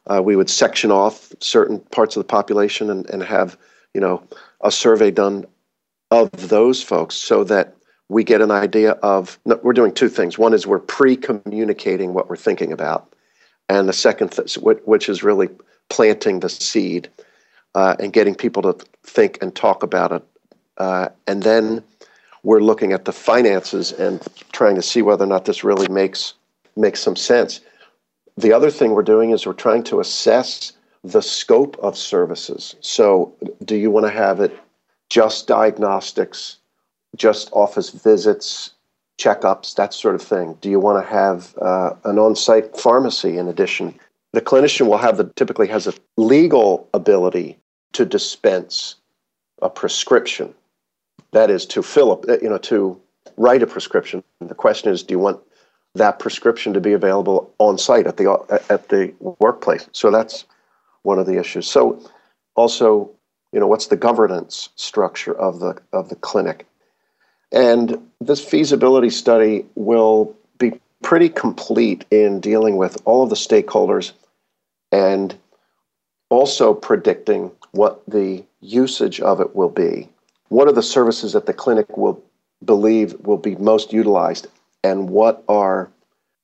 uh, 0.06 0.22
we 0.22 0.36
would 0.36 0.50
section 0.50 0.90
off 0.90 1.32
certain 1.40 1.80
parts 1.80 2.16
of 2.16 2.20
the 2.20 2.28
population 2.28 2.90
and, 2.90 3.08
and 3.10 3.22
have 3.22 3.56
you 3.94 4.00
know 4.00 4.22
a 4.60 4.70
survey 4.70 5.10
done 5.10 5.46
of 6.10 6.30
those 6.48 6.82
folks 6.82 7.14
so 7.14 7.44
that 7.44 7.74
we 8.08 8.22
get 8.22 8.42
an 8.42 8.50
idea 8.50 8.92
of 8.92 9.38
no, 9.46 9.58
we're 9.62 9.72
doing 9.72 9.92
two 9.92 10.08
things 10.08 10.38
one 10.38 10.52
is 10.52 10.66
we're 10.66 10.78
pre-communicating 10.78 12.12
what 12.12 12.28
we're 12.28 12.36
thinking 12.36 12.72
about 12.72 13.14
and 13.68 13.88
the 13.88 13.92
second 13.92 14.30
th- 14.30 14.58
which 14.58 15.08
is 15.08 15.22
really 15.22 15.48
planting 15.88 16.40
the 16.40 16.48
seed 16.48 17.08
uh, 17.74 17.96
and 17.98 18.12
getting 18.12 18.34
people 18.34 18.62
to 18.62 18.76
think 19.02 19.38
and 19.42 19.54
talk 19.54 19.82
about 19.82 20.12
it. 20.12 20.22
Uh, 20.78 21.08
and 21.26 21.42
then 21.42 21.82
we're 22.42 22.60
looking 22.60 22.92
at 22.92 23.04
the 23.04 23.12
finances 23.12 23.92
and 23.92 24.22
trying 24.52 24.74
to 24.74 24.82
see 24.82 25.02
whether 25.02 25.24
or 25.24 25.28
not 25.28 25.44
this 25.44 25.64
really 25.64 25.88
makes 25.88 26.34
makes 26.76 27.00
some 27.00 27.16
sense. 27.16 27.60
The 28.36 28.52
other 28.52 28.70
thing 28.70 28.92
we're 28.92 29.02
doing 29.02 29.30
is 29.30 29.46
we're 29.46 29.52
trying 29.52 29.84
to 29.84 30.00
assess 30.00 30.72
the 31.04 31.20
scope 31.20 31.76
of 31.80 31.96
services. 31.96 32.74
So, 32.80 33.34
do 33.64 33.76
you 33.76 33.90
want 33.90 34.06
to 34.06 34.12
have 34.12 34.40
it 34.40 34.58
just 35.10 35.46
diagnostics, 35.46 36.56
just 37.14 37.50
office 37.52 37.90
visits, 37.90 38.70
checkups, 39.18 39.74
that 39.76 39.92
sort 39.92 40.14
of 40.14 40.22
thing? 40.22 40.56
Do 40.62 40.70
you 40.70 40.80
want 40.80 41.04
to 41.04 41.08
have 41.08 41.54
uh, 41.60 41.90
an 42.04 42.18
on-site 42.18 42.76
pharmacy 42.76 43.36
in 43.36 43.48
addition? 43.48 43.98
The 44.32 44.40
clinician 44.40 44.88
will 44.88 44.98
have 44.98 45.18
the 45.18 45.24
typically 45.36 45.68
has 45.68 45.86
a 45.86 45.94
legal 46.16 46.88
ability 46.94 47.58
to 47.92 48.04
dispense 48.06 48.96
a 49.62 49.68
prescription. 49.70 50.54
That 51.32 51.50
is 51.50 51.66
to 51.66 51.82
fill 51.82 52.12
up, 52.12 52.24
you 52.42 52.48
know, 52.48 52.58
to 52.58 53.00
write 53.36 53.62
a 53.62 53.66
prescription. 53.66 54.24
The 54.40 54.54
question 54.54 54.90
is, 54.90 55.02
do 55.02 55.12
you 55.12 55.18
want 55.18 55.40
that 55.94 56.18
prescription 56.18 56.72
to 56.72 56.80
be 56.80 56.92
available 56.92 57.52
on 57.58 57.78
site 57.78 58.06
at 58.06 58.16
the 58.16 58.62
at 58.68 58.88
the 58.88 59.12
workplace? 59.38 59.88
So 59.92 60.10
that's 60.10 60.44
one 61.04 61.20
of 61.20 61.26
the 61.26 61.38
issues. 61.38 61.70
So 61.70 62.02
also, 62.56 63.10
you 63.52 63.60
know, 63.60 63.68
what's 63.68 63.86
the 63.86 63.96
governance 63.96 64.70
structure 64.74 65.32
of 65.32 65.60
the 65.60 65.80
of 65.92 66.08
the 66.08 66.16
clinic? 66.16 66.66
And 67.52 68.10
this 68.20 68.44
feasibility 68.44 69.10
study 69.10 69.64
will 69.76 70.34
be 70.58 70.80
pretty 71.02 71.28
complete 71.28 72.04
in 72.10 72.40
dealing 72.40 72.76
with 72.76 73.00
all 73.04 73.22
of 73.22 73.30
the 73.30 73.36
stakeholders 73.36 74.12
and 74.90 75.36
also 76.30 76.74
predicting 76.74 77.52
what 77.72 78.02
the 78.08 78.44
usage 78.60 79.20
of 79.20 79.40
it 79.40 79.54
will 79.54 79.68
be. 79.68 80.08
What 80.48 80.66
are 80.66 80.72
the 80.72 80.82
services 80.82 81.32
that 81.34 81.46
the 81.46 81.52
clinic 81.52 81.96
will 81.96 82.22
believe 82.64 83.14
will 83.20 83.38
be 83.38 83.54
most 83.56 83.92
utilized? 83.92 84.48
And 84.82 85.10
what 85.10 85.44
are, 85.48 85.90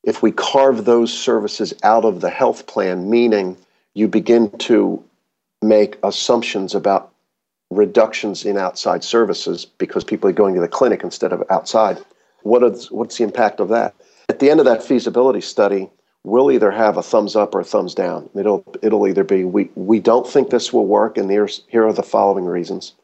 if 0.05 0.23
we 0.23 0.33
carve 0.33 0.85
those 0.85 1.13
services 1.13 1.75
out 1.83 2.05
of 2.05 2.21
the 2.21 2.31
health 2.31 2.67
plan, 2.67 3.11
meaning 3.11 3.57
you 4.01 4.09
begin 4.09 4.51
to 4.59 5.05
make 5.63 5.99
assumptions 6.03 6.75
about 6.75 7.13
reductions 7.71 8.45
in 8.45 8.57
outside 8.57 9.05
services 9.05 9.65
because 9.65 10.03
people 10.03 10.29
are 10.29 10.33
going 10.33 10.55
to 10.55 10.61
the 10.61 10.67
clinic 10.67 11.05
instead 11.05 11.33
of 11.33 11.45
outside. 11.51 11.99
What 12.43 12.65
is, 12.65 12.91
what's 12.91 13.19
the 13.19 13.25
impact 13.25 13.61
of 13.61 13.69
that? 13.69 13.95
At 14.31 14.39
the 14.39 14.51
end 14.51 14.59
of 14.59 14.67
that 14.67 14.83
feasibility 14.83 15.43
study, 15.43 15.91
we'll 16.25 16.51
either 16.51 16.71
have 16.71 16.97
a 16.97 17.03
thumbs 17.03 17.37
up 17.37 17.55
or 17.55 17.61
a 17.61 17.65
thumbs 17.65 17.95
down. 17.95 18.29
It'll 18.35 18.65
it'll 18.83 19.07
either 19.07 19.25
be 19.25 19.45
we 19.45 19.71
we 19.75 20.01
don't 20.01 20.27
think 20.27 20.49
this 20.51 20.73
will 20.73 20.87
work, 20.87 21.19
and 21.19 21.31
here's 21.31 21.63
here 21.69 21.87
are 21.87 21.93
the 21.93 22.03
following 22.03 22.47
reasons, 22.47 22.95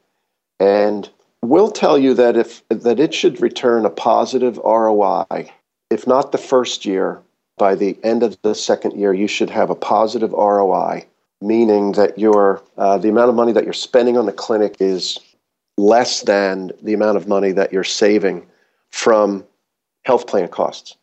and 0.60 1.08
we'll 1.42 1.70
tell 1.70 1.98
you 1.98 2.14
that 2.14 2.36
if 2.36 2.66
that 2.68 3.00
it 3.00 3.12
should 3.12 3.42
return 3.42 3.84
a 3.84 3.90
positive 3.90 4.56
ROI, 4.58 5.50
if 5.90 6.06
not 6.06 6.32
the 6.32 6.38
first 6.38 6.86
year, 6.86 7.20
by 7.56 7.74
the 7.74 7.98
end 8.02 8.22
of 8.22 8.40
the 8.42 8.54
second 8.54 8.98
year, 8.98 9.12
you 9.12 9.28
should 9.28 9.50
have 9.50 9.70
a 9.70 9.74
positive 9.74 10.32
ROI, 10.32 11.06
meaning 11.40 11.92
that 11.92 12.18
your 12.18 12.62
uh, 12.76 12.98
the 12.98 13.08
amount 13.08 13.30
of 13.30 13.34
money 13.34 13.52
that 13.52 13.64
you're 13.64 13.72
spending 13.72 14.16
on 14.16 14.26
the 14.26 14.32
clinic 14.32 14.76
is 14.80 15.18
less 15.78 16.22
than 16.22 16.70
the 16.82 16.94
amount 16.94 17.16
of 17.16 17.28
money 17.28 17.52
that 17.52 17.72
you're 17.72 17.84
saving 17.84 18.46
from 18.90 19.44
health 20.04 20.26
plan 20.26 20.48
costs 20.48 20.96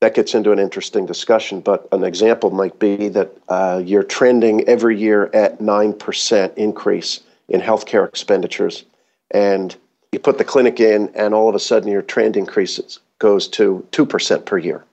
that 0.00 0.14
gets 0.14 0.34
into 0.34 0.50
an 0.52 0.58
interesting 0.58 1.06
discussion. 1.06 1.60
But 1.60 1.86
an 1.92 2.04
example 2.04 2.50
might 2.50 2.78
be 2.78 3.08
that 3.10 3.36
uh, 3.48 3.82
you're 3.84 4.02
trending 4.02 4.66
every 4.66 4.98
year 4.98 5.30
at 5.34 5.58
9% 5.58 6.54
increase 6.56 7.20
in 7.48 7.60
healthcare 7.60 8.08
expenditures. 8.08 8.84
And 9.30 9.76
you 10.12 10.18
put 10.18 10.38
the 10.38 10.44
clinic 10.44 10.80
in, 10.80 11.10
and 11.14 11.34
all 11.34 11.48
of 11.48 11.54
a 11.54 11.60
sudden 11.60 11.90
your 11.90 12.02
trend 12.02 12.36
increases, 12.36 12.98
goes 13.18 13.46
to 13.48 13.86
2% 13.92 14.44
per 14.44 14.58
year. 14.58 14.84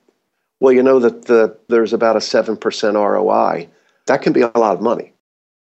Well, 0.60 0.72
you 0.72 0.82
know 0.82 0.98
that 0.98 1.26
the, 1.26 1.56
there's 1.68 1.92
about 1.92 2.16
a 2.16 2.20
7% 2.20 2.94
ROI. 2.94 3.68
That 4.06 4.22
can 4.22 4.32
be 4.32 4.40
a 4.42 4.50
lot 4.56 4.74
of 4.74 4.80
money. 4.80 5.12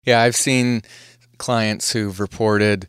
Yeah, 0.04 0.22
I've 0.22 0.36
seen 0.36 0.82
clients 1.38 1.92
who've 1.92 2.20
reported 2.20 2.88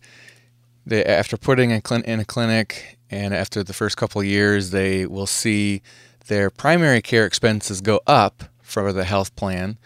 that 0.87 1.09
after 1.11 1.37
putting 1.37 1.71
in 1.71 2.21
a 2.21 2.25
clinic 2.25 2.99
and 3.11 3.35
after 3.35 3.62
the 3.62 3.73
first 3.73 3.97
couple 3.97 4.23
years, 4.23 4.71
they 4.71 5.07
will 5.07 5.27
see 5.27 5.83
their 6.29 6.51
primary 6.51 7.03
care 7.03 7.27
expenses 7.27 7.81
go 7.81 8.01
up 8.07 8.44
for 8.62 8.92
the 8.92 9.05
health 9.05 9.35
plan 9.37 9.79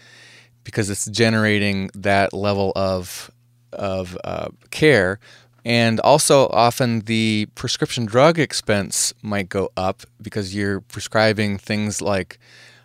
because 0.64 0.90
it's 0.90 1.06
generating 1.06 1.90
that 1.94 2.32
level 2.32 2.72
of 2.76 3.30
of 3.72 4.18
uh, 4.22 4.48
care, 4.70 5.18
and 5.64 6.00
also 6.00 6.48
often 6.48 7.00
the 7.00 7.46
prescription 7.54 8.04
drug 8.04 8.38
expense 8.38 9.14
might 9.22 9.48
go 9.48 9.70
up 9.76 10.02
because 10.20 10.54
you're 10.54 10.80
prescribing 10.80 11.58
things 11.58 12.02
like 12.02 12.38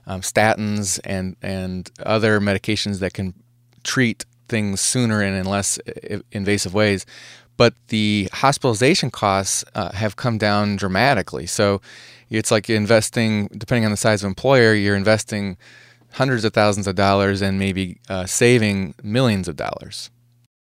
um, 0.06 0.22
statins 0.22 1.00
and 1.04 1.36
and 1.42 1.92
other 2.06 2.40
medications 2.40 3.00
that 3.00 3.14
can 3.14 3.34
treat 3.84 4.26
things 4.48 4.80
sooner 4.80 5.22
and 5.22 5.36
in 5.36 5.46
less 5.46 5.80
invasive 6.32 6.74
ways. 6.74 7.06
But 7.58 7.74
the 7.88 8.30
hospitalization 8.32 9.10
costs 9.10 9.66
uh, 9.74 9.92
have 9.94 10.16
come 10.16 10.38
down 10.38 10.76
dramatically. 10.76 11.48
So 11.48 11.82
it's 12.30 12.52
like 12.52 12.70
investing, 12.70 13.48
depending 13.48 13.86
on 13.86 13.92
the 13.92 13.98
size 13.98 14.24
of 14.24 14.28
employer, 14.28 14.74
you're 14.74 14.96
investing 14.96 15.58
hundreds 16.12 16.46
of 16.46 16.54
thousands 16.54 16.88
of 16.88 16.96
dollars 16.96 17.42
and 17.42 17.58
maybe 17.58 17.98
uh, 18.10 18.26
saving 18.26 18.94
millions 19.02 19.48
of 19.48 19.56
dollars. 19.56 20.12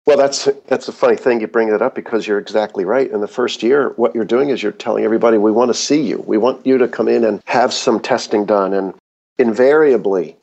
Well, 0.10 0.18
that's 0.18 0.50
that's 0.66 0.88
a 0.88 0.92
funny 0.92 1.16
thing 1.16 1.40
you 1.40 1.46
bring 1.46 1.70
that 1.70 1.84
up 1.84 1.94
because 1.94 2.26
you're 2.26 2.40
exactly 2.40 2.84
right. 2.84 3.12
In 3.12 3.22
the 3.22 3.28
first 3.28 3.62
year, 3.62 3.90
what 3.90 4.16
you're 4.16 4.26
doing 4.26 4.50
is 4.50 4.64
you're 4.64 4.72
telling 4.72 5.04
everybody 5.04 5.38
we 5.38 5.52
want 5.52 5.70
to 5.70 5.76
see 5.76 6.02
you. 6.02 6.24
We 6.26 6.40
want 6.40 6.66
you 6.66 6.80
to 6.80 6.88
come 6.88 7.08
in 7.08 7.24
and 7.24 7.44
have 7.46 7.72
some 7.72 8.00
testing 8.00 8.44
done 8.44 8.74
and 8.74 8.96
invariably 9.38 10.36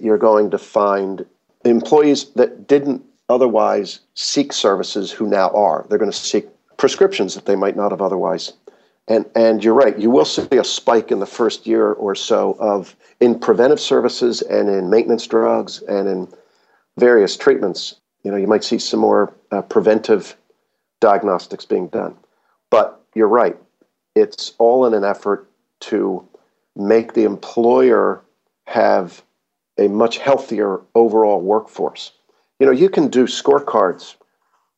you're 0.00 0.16
going 0.16 0.52
to 0.52 0.58
find 0.58 1.26
employees 1.64 2.26
that 2.36 2.68
didn't 2.68 3.02
otherwise 3.28 3.98
seek 4.14 4.52
services 4.52 5.10
who 5.10 5.26
now 5.26 5.50
are. 5.50 5.84
They're 5.88 5.98
going 5.98 6.12
to 6.12 6.16
seek 6.16 6.46
prescriptions 6.76 7.34
that 7.34 7.46
they 7.46 7.56
might 7.56 7.74
not 7.74 7.90
have 7.90 8.00
otherwise. 8.00 8.52
And 9.08 9.28
and 9.34 9.64
you're 9.64 9.74
right, 9.74 9.98
you 9.98 10.08
will 10.08 10.24
see 10.24 10.46
a 10.52 10.62
spike 10.62 11.10
in 11.10 11.18
the 11.18 11.26
first 11.26 11.66
year 11.66 11.94
or 11.94 12.14
so 12.14 12.56
of 12.60 12.94
in 13.18 13.40
preventive 13.40 13.80
services 13.80 14.40
and 14.40 14.68
in 14.68 14.88
maintenance 14.88 15.26
drugs 15.26 15.82
and 15.82 16.06
in 16.06 16.28
various 16.96 17.36
treatments 17.36 17.96
you 18.22 18.30
know, 18.30 18.36
you 18.36 18.46
might 18.46 18.64
see 18.64 18.78
some 18.78 19.00
more 19.00 19.32
uh, 19.50 19.62
preventive 19.62 20.36
diagnostics 21.00 21.64
being 21.64 21.88
done. 21.88 22.16
But 22.70 23.00
you're 23.14 23.28
right. 23.28 23.56
It's 24.14 24.52
all 24.58 24.86
in 24.86 24.94
an 24.94 25.04
effort 25.04 25.48
to 25.80 26.26
make 26.76 27.14
the 27.14 27.24
employer 27.24 28.20
have 28.66 29.22
a 29.78 29.88
much 29.88 30.18
healthier 30.18 30.80
overall 30.94 31.40
workforce. 31.40 32.12
You 32.58 32.66
know, 32.66 32.72
you 32.72 32.90
can 32.90 33.08
do 33.08 33.24
scorecards 33.24 34.16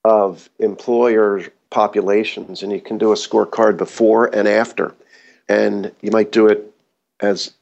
of 0.05 0.51
employer 0.59 1.43
populations 1.71 2.63
and 2.63 2.73
you 2.73 2.81
can 2.81 2.99
do 2.99 3.13
a 3.13 3.15
scorecard 3.15 3.77
before 3.77 4.27
and 4.35 4.47
after. 4.47 4.95
And 5.49 5.93
you 6.01 6.11
might 6.11 6.33
do 6.33 6.47
it 6.47 6.73
as 7.21 7.53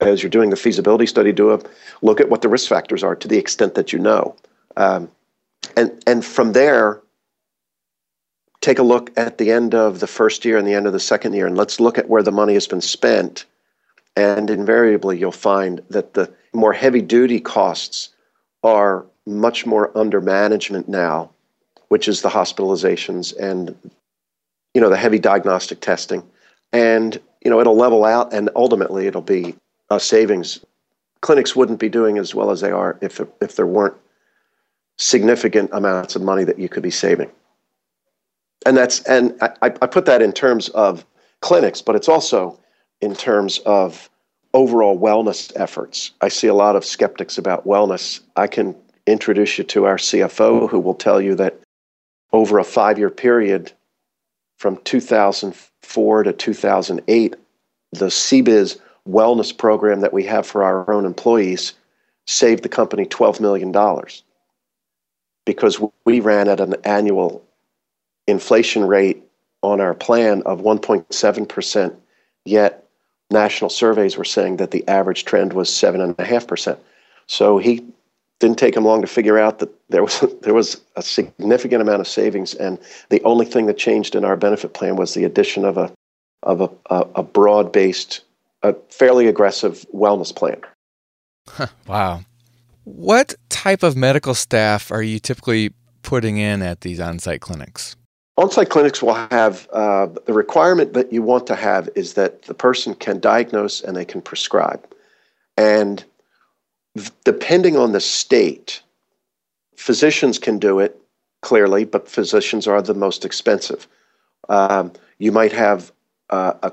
as 0.00 0.20
you're 0.20 0.30
doing 0.30 0.50
the 0.50 0.56
feasibility 0.56 1.06
study, 1.06 1.30
do 1.30 1.52
a 1.52 1.60
look 2.02 2.20
at 2.20 2.28
what 2.28 2.42
the 2.42 2.48
risk 2.48 2.68
factors 2.68 3.04
are 3.04 3.14
to 3.14 3.28
the 3.28 3.38
extent 3.38 3.76
that 3.76 3.92
you 3.92 4.00
know. 4.00 4.34
Um, 4.76 5.10
and 5.76 6.02
and 6.06 6.24
from 6.24 6.52
there, 6.52 7.00
take 8.60 8.78
a 8.78 8.82
look 8.82 9.10
at 9.16 9.38
the 9.38 9.50
end 9.50 9.74
of 9.74 10.00
the 10.00 10.06
first 10.06 10.44
year 10.44 10.56
and 10.56 10.66
the 10.66 10.74
end 10.74 10.86
of 10.86 10.92
the 10.92 11.00
second 11.00 11.34
year, 11.34 11.46
and 11.46 11.56
let's 11.56 11.80
look 11.80 11.98
at 11.98 12.08
where 12.08 12.22
the 12.22 12.32
money 12.32 12.54
has 12.54 12.66
been 12.66 12.80
spent. 12.80 13.44
And 14.14 14.50
invariably, 14.50 15.18
you'll 15.18 15.32
find 15.32 15.80
that 15.88 16.14
the 16.14 16.32
more 16.52 16.72
heavy 16.74 17.00
duty 17.00 17.40
costs 17.40 18.10
are 18.62 19.06
much 19.26 19.64
more 19.64 19.96
under 19.96 20.20
management 20.20 20.88
now, 20.88 21.30
which 21.88 22.08
is 22.08 22.20
the 22.22 22.28
hospitalizations 22.28 23.34
and 23.38 23.74
you 24.74 24.80
know 24.80 24.90
the 24.90 24.96
heavy 24.96 25.18
diagnostic 25.18 25.80
testing, 25.80 26.22
and 26.72 27.20
you 27.44 27.50
know 27.50 27.60
it'll 27.60 27.76
level 27.76 28.04
out, 28.04 28.32
and 28.32 28.50
ultimately 28.56 29.06
it'll 29.06 29.22
be 29.22 29.54
a 29.90 30.00
savings. 30.00 30.64
Clinics 31.20 31.54
wouldn't 31.54 31.78
be 31.78 31.88
doing 31.88 32.18
as 32.18 32.34
well 32.34 32.50
as 32.50 32.60
they 32.60 32.70
are 32.70 32.98
if 33.00 33.20
if 33.40 33.56
there 33.56 33.66
weren't 33.66 33.96
significant 35.02 35.68
amounts 35.72 36.14
of 36.14 36.22
money 36.22 36.44
that 36.44 36.58
you 36.58 36.68
could 36.68 36.82
be 36.82 36.90
saving. 36.90 37.30
And 38.64 38.76
that's 38.76 39.02
and 39.02 39.36
I, 39.42 39.50
I 39.60 39.86
put 39.86 40.06
that 40.06 40.22
in 40.22 40.32
terms 40.32 40.68
of 40.70 41.04
clinics, 41.40 41.82
but 41.82 41.96
it's 41.96 42.08
also 42.08 42.58
in 43.00 43.14
terms 43.14 43.58
of 43.66 44.08
overall 44.54 44.96
wellness 44.96 45.50
efforts. 45.56 46.12
I 46.20 46.28
see 46.28 46.46
a 46.46 46.54
lot 46.54 46.76
of 46.76 46.84
skeptics 46.84 47.36
about 47.36 47.66
wellness. 47.66 48.20
I 48.36 48.46
can 48.46 48.76
introduce 49.06 49.58
you 49.58 49.64
to 49.64 49.86
our 49.86 49.96
CFO 49.96 50.70
who 50.70 50.78
will 50.78 50.94
tell 50.94 51.20
you 51.20 51.34
that 51.34 51.58
over 52.32 52.60
a 52.60 52.64
five 52.64 52.96
year 52.96 53.10
period 53.10 53.72
from 54.58 54.76
2004 54.84 56.22
to 56.22 56.32
2008, 56.32 57.36
the 57.90 58.06
CBIZ 58.06 58.78
wellness 59.08 59.56
program 59.56 60.00
that 60.02 60.12
we 60.12 60.24
have 60.26 60.46
for 60.46 60.62
our 60.62 60.88
own 60.92 61.04
employees 61.04 61.72
saved 62.28 62.62
the 62.62 62.68
company 62.68 63.04
$12 63.04 63.40
million 63.40 63.72
because 65.44 65.80
we 66.04 66.20
ran 66.20 66.48
at 66.48 66.60
an 66.60 66.74
annual 66.84 67.44
inflation 68.26 68.86
rate 68.86 69.22
on 69.62 69.80
our 69.80 69.94
plan 69.94 70.42
of 70.42 70.60
1.7%, 70.60 71.96
yet 72.44 72.86
national 73.30 73.70
surveys 73.70 74.16
were 74.16 74.24
saying 74.24 74.56
that 74.56 74.70
the 74.70 74.86
average 74.88 75.24
trend 75.24 75.52
was 75.52 75.68
7.5%. 75.70 76.78
So 77.26 77.58
he 77.58 77.84
didn't 78.40 78.58
take 78.58 78.76
him 78.76 78.84
long 78.84 79.00
to 79.00 79.06
figure 79.06 79.38
out 79.38 79.60
that 79.60 79.70
there 79.88 80.02
was 80.02 80.20
there 80.42 80.54
was 80.54 80.80
a 80.96 81.02
significant 81.02 81.80
amount 81.80 82.00
of 82.00 82.08
savings, 82.08 82.54
and 82.54 82.78
the 83.08 83.22
only 83.22 83.46
thing 83.46 83.66
that 83.66 83.78
changed 83.78 84.14
in 84.14 84.24
our 84.24 84.36
benefit 84.36 84.74
plan 84.74 84.96
was 84.96 85.14
the 85.14 85.24
addition 85.24 85.64
of 85.64 85.78
a 85.78 85.92
of 86.42 86.60
a, 86.60 86.70
a, 87.14 87.22
broad 87.22 87.72
based, 87.72 88.22
a 88.64 88.74
fairly 88.88 89.28
aggressive 89.28 89.86
wellness 89.94 90.34
plan. 90.34 90.60
wow. 91.86 92.20
What 92.84 93.34
type 93.48 93.82
of 93.82 93.96
medical 93.96 94.34
staff 94.34 94.90
are 94.90 95.02
you 95.02 95.18
typically 95.18 95.72
putting 96.02 96.38
in 96.38 96.62
at 96.62 96.80
these 96.80 96.98
on 96.98 97.18
site 97.18 97.40
clinics? 97.40 97.96
On 98.36 98.50
site 98.50 98.70
clinics 98.70 99.02
will 99.02 99.14
have 99.14 99.68
uh, 99.72 100.06
the 100.26 100.32
requirement 100.32 100.94
that 100.94 101.12
you 101.12 101.22
want 101.22 101.46
to 101.46 101.54
have 101.54 101.88
is 101.94 102.14
that 102.14 102.42
the 102.42 102.54
person 102.54 102.94
can 102.94 103.20
diagnose 103.20 103.82
and 103.82 103.96
they 103.96 104.04
can 104.04 104.20
prescribe. 104.20 104.84
And 105.56 106.02
depending 107.24 107.76
on 107.76 107.92
the 107.92 108.00
state, 108.00 108.82
physicians 109.76 110.38
can 110.38 110.58
do 110.58 110.80
it 110.80 110.98
clearly, 111.42 111.84
but 111.84 112.08
physicians 112.08 112.66
are 112.66 112.82
the 112.82 112.94
most 112.94 113.24
expensive. 113.24 113.86
Um, 114.48 114.92
you 115.18 115.30
might 115.30 115.52
have 115.52 115.92
uh, 116.30 116.54
a 116.62 116.72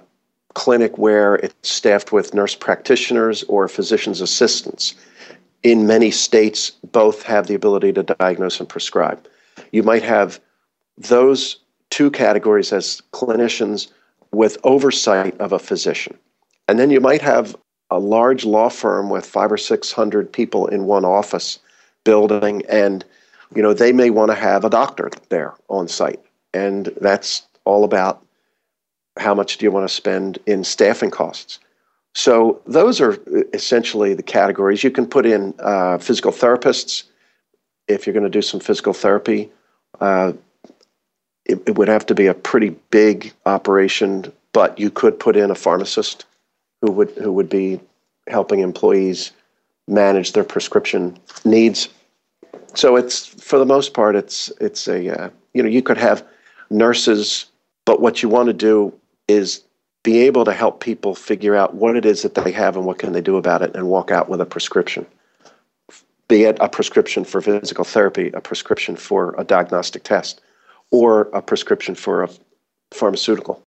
clinic 0.54 0.98
where 0.98 1.36
it's 1.36 1.70
staffed 1.70 2.12
with 2.12 2.34
nurse 2.34 2.56
practitioners 2.56 3.44
or 3.44 3.68
physician's 3.68 4.22
assistants 4.22 4.96
in 5.64 5.88
many 5.88 6.12
states, 6.12 6.72
both 6.92 7.24
have 7.24 7.48
the 7.48 7.56
ability 7.56 7.94
to 7.94 8.04
diagnose 8.04 8.60
and 8.60 8.70
prescribe. 8.70 9.28
You 9.72 9.84
might 9.84 10.04
have 10.04 10.40
those 10.98 11.58
two 11.90 12.12
categories 12.12 12.72
as 12.72 13.02
clinicians 13.14 13.88
with 14.32 14.58
oversight 14.64 15.38
of 15.40 15.52
a 15.52 15.60
physician. 15.60 16.18
And 16.68 16.80
then 16.80 16.92
you 16.92 17.02
might 17.02 17.22
have 17.22 17.56
a 17.90 18.00
large 18.00 18.46
law 18.46 18.70
firm 18.70 19.10
with 19.10 19.26
five 19.26 19.52
or 19.52 19.58
600 19.58 20.32
people 20.32 20.68
in 20.68 20.86
one 20.86 21.06
office 21.06 21.60
building, 22.04 22.64
and 22.70 23.04
you 23.56 23.62
know 23.62 23.74
they 23.74 23.92
may 23.92 24.10
want 24.10 24.30
to 24.30 24.36
have 24.36 24.64
a 24.64 24.70
doctor 24.70 25.10
there 25.30 25.56
on 25.70 25.88
site. 25.88 26.20
And 26.54 26.94
that's 27.02 27.44
all 27.66 27.84
about 27.84 28.24
how 29.18 29.34
much 29.34 29.58
do 29.58 29.66
you 29.66 29.72
want 29.72 29.88
to 29.88 29.94
spend 29.94 30.38
in 30.46 30.64
staffing 30.64 31.12
costs. 31.12 31.60
So 32.16 32.62
those 32.66 33.00
are 33.02 33.18
essentially 33.54 34.14
the 34.14 34.24
categories. 34.24 34.84
You 34.84 34.92
can 34.92 35.08
put 35.08 35.26
in 35.26 35.54
uh, 35.60 36.00
physical 36.00 36.32
therapists 36.32 37.04
if 37.88 38.06
you're 38.06 38.14
going 38.14 38.24
to 38.24 38.30
do 38.30 38.42
some 38.42 38.60
physical 38.60 38.94
therapy. 38.94 39.50
Uh, 40.00 40.34
it, 41.46 41.62
it, 41.68 41.78
would 41.78 41.88
have 41.88 42.06
to 42.08 42.16
be 42.16 42.28
a 42.28 42.34
pretty 42.34 42.70
big 42.92 43.34
operation, 43.46 44.32
but 44.54 44.80
you 44.80 44.92
could 44.92 45.20
put 45.20 45.36
in 45.36 45.50
a 45.50 45.56
pharmacist 45.56 46.26
who 46.82 46.92
would 46.92 47.10
who 47.12 47.32
would 47.32 47.50
be 47.50 47.80
helping 48.28 48.60
employees 48.60 49.32
manage 49.88 50.34
their 50.34 50.44
prescription 50.44 51.18
needs. 51.44 51.90
So 52.76 52.96
it's 52.96 53.26
for 53.26 53.58
the 53.58 53.66
most 53.66 53.94
part, 53.94 54.16
it's 54.16 54.52
it's 54.62 54.88
a 54.88 55.24
uh, 55.24 55.30
you 55.54 55.64
know 55.64 55.70
you 55.70 55.82
could 55.82 55.98
have 55.98 56.26
nurses, 56.70 57.46
but 57.86 58.00
what 58.00 58.22
you 58.22 58.30
want 58.30 58.48
to 58.48 58.54
do 58.54 58.94
is 59.28 59.64
be 60.10 60.22
able 60.22 60.44
to 60.44 60.54
help 60.54 60.80
people 60.80 61.14
figure 61.14 61.56
out 61.56 61.76
what 61.76 61.96
it 61.96 62.04
is 62.04 62.24
that 62.24 62.34
they 62.34 62.52
have 62.52 62.76
and 62.76 62.84
what 62.84 62.98
can 62.98 63.14
they 63.14 63.22
do 63.22 63.38
about 63.38 63.62
it 63.62 63.76
and 63.76 63.88
walk 63.88 64.10
out 64.10 64.28
with 64.28 64.42
a 64.42 64.46
prescription. 64.46 65.06
Be 66.28 66.46
it 66.46 66.58
a 66.60 66.68
prescription 66.68 67.24
for 67.24 67.42
physical 67.42 67.84
therapy 67.84 68.32
a 68.34 68.42
prescription 68.42 68.96
for 68.96 69.36
a 69.38 69.44
diagnostic 69.44 70.04
test 70.04 70.42
or 70.90 71.30
a 71.32 71.44
prescription 71.44 71.94
for 71.94 72.24
a 72.24 72.30
pharmaceutical. 72.92 73.62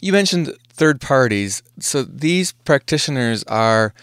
You 0.00 0.12
mentioned 0.12 0.54
third 0.70 1.00
parties. 1.00 1.62
So 1.78 2.02
these 2.02 2.52
practitioners 2.52 3.42
are 3.44 3.94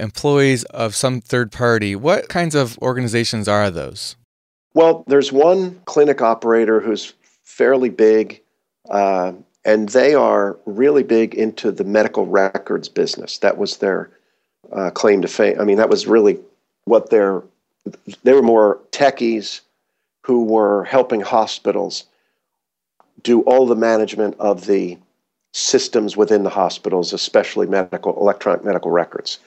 employees 0.00 0.64
of 0.64 0.96
some 0.96 1.20
third 1.20 1.52
party. 1.52 1.94
What 1.94 2.28
kinds 2.28 2.56
of 2.56 2.76
organizations 2.78 3.46
are 3.46 3.70
those? 3.70 4.16
Well 4.74 5.04
there's 5.06 5.30
one 5.30 5.80
clinic 5.84 6.22
operator 6.22 6.80
who's 6.80 7.12
fairly 7.44 7.88
big 7.88 8.42
uh, 8.90 9.32
and 9.64 9.88
they 9.90 10.14
are 10.14 10.58
really 10.66 11.02
big 11.02 11.34
into 11.34 11.70
the 11.70 11.84
medical 11.84 12.26
records 12.26 12.88
business. 12.88 13.38
That 13.38 13.58
was 13.58 13.76
their 13.78 14.10
uh, 14.72 14.90
claim 14.90 15.22
to 15.22 15.28
fame. 15.28 15.60
I 15.60 15.64
mean, 15.64 15.76
that 15.76 15.90
was 15.90 16.06
really 16.06 16.38
what 16.84 17.10
their 17.10 17.42
they 18.22 18.32
were 18.32 18.42
more 18.42 18.78
techies 18.92 19.60
who 20.22 20.44
were 20.44 20.84
helping 20.84 21.20
hospitals 21.20 22.04
do 23.22 23.42
all 23.42 23.66
the 23.66 23.76
management 23.76 24.36
of 24.38 24.66
the 24.66 24.98
systems 25.52 26.16
within 26.16 26.42
the 26.42 26.50
hospitals, 26.50 27.12
especially 27.12 27.66
medical 27.66 28.16
electronic 28.18 28.64
medical 28.64 28.90
records. 28.90 29.38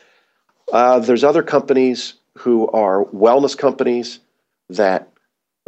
Uh, 0.72 1.00
there's 1.00 1.24
other 1.24 1.44
companies 1.44 2.16
who 2.38 2.68
are 2.70 3.06
wellness 3.06 3.58
companies 3.58 4.20
that 4.70 5.08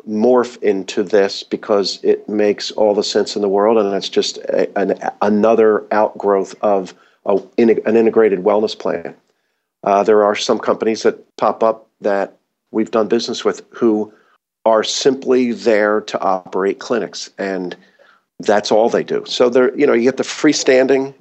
morph 0.07 0.61
into 0.61 1.03
this 1.03 1.43
because 1.43 1.99
it 2.03 2.27
makes 2.27 2.71
all 2.71 2.93
the 2.93 3.03
sense 3.03 3.35
in 3.35 3.41
the 3.41 3.49
world, 3.49 3.77
and 3.77 3.93
it's 3.93 4.09
just 4.09 4.37
a, 4.37 4.77
an, 4.77 4.99
another 5.21 5.85
outgrowth 5.91 6.55
of 6.61 6.93
a, 7.25 7.39
an 7.57 7.69
integrated 7.97 8.39
wellness 8.39 8.77
plan. 8.77 9.15
Uh, 9.83 10.03
there 10.03 10.23
are 10.23 10.35
some 10.35 10.59
companies 10.59 11.03
that 11.03 11.35
pop 11.37 11.63
up 11.63 11.87
that 12.01 12.37
we've 12.71 12.91
done 12.91 13.07
business 13.07 13.45
with 13.45 13.61
who 13.69 14.11
are 14.65 14.83
simply 14.83 15.51
there 15.51 16.01
to 16.01 16.19
operate 16.19 16.79
clinics 16.79 17.29
and 17.37 17.75
that's 18.39 18.71
all 18.71 18.89
they 18.89 19.03
do. 19.03 19.23
So 19.25 19.49
there, 19.49 19.75
you 19.77 19.87
know, 19.87 19.93
you 19.93 20.03
get 20.03 20.17
the 20.17 20.23
freestanding. 20.23 21.13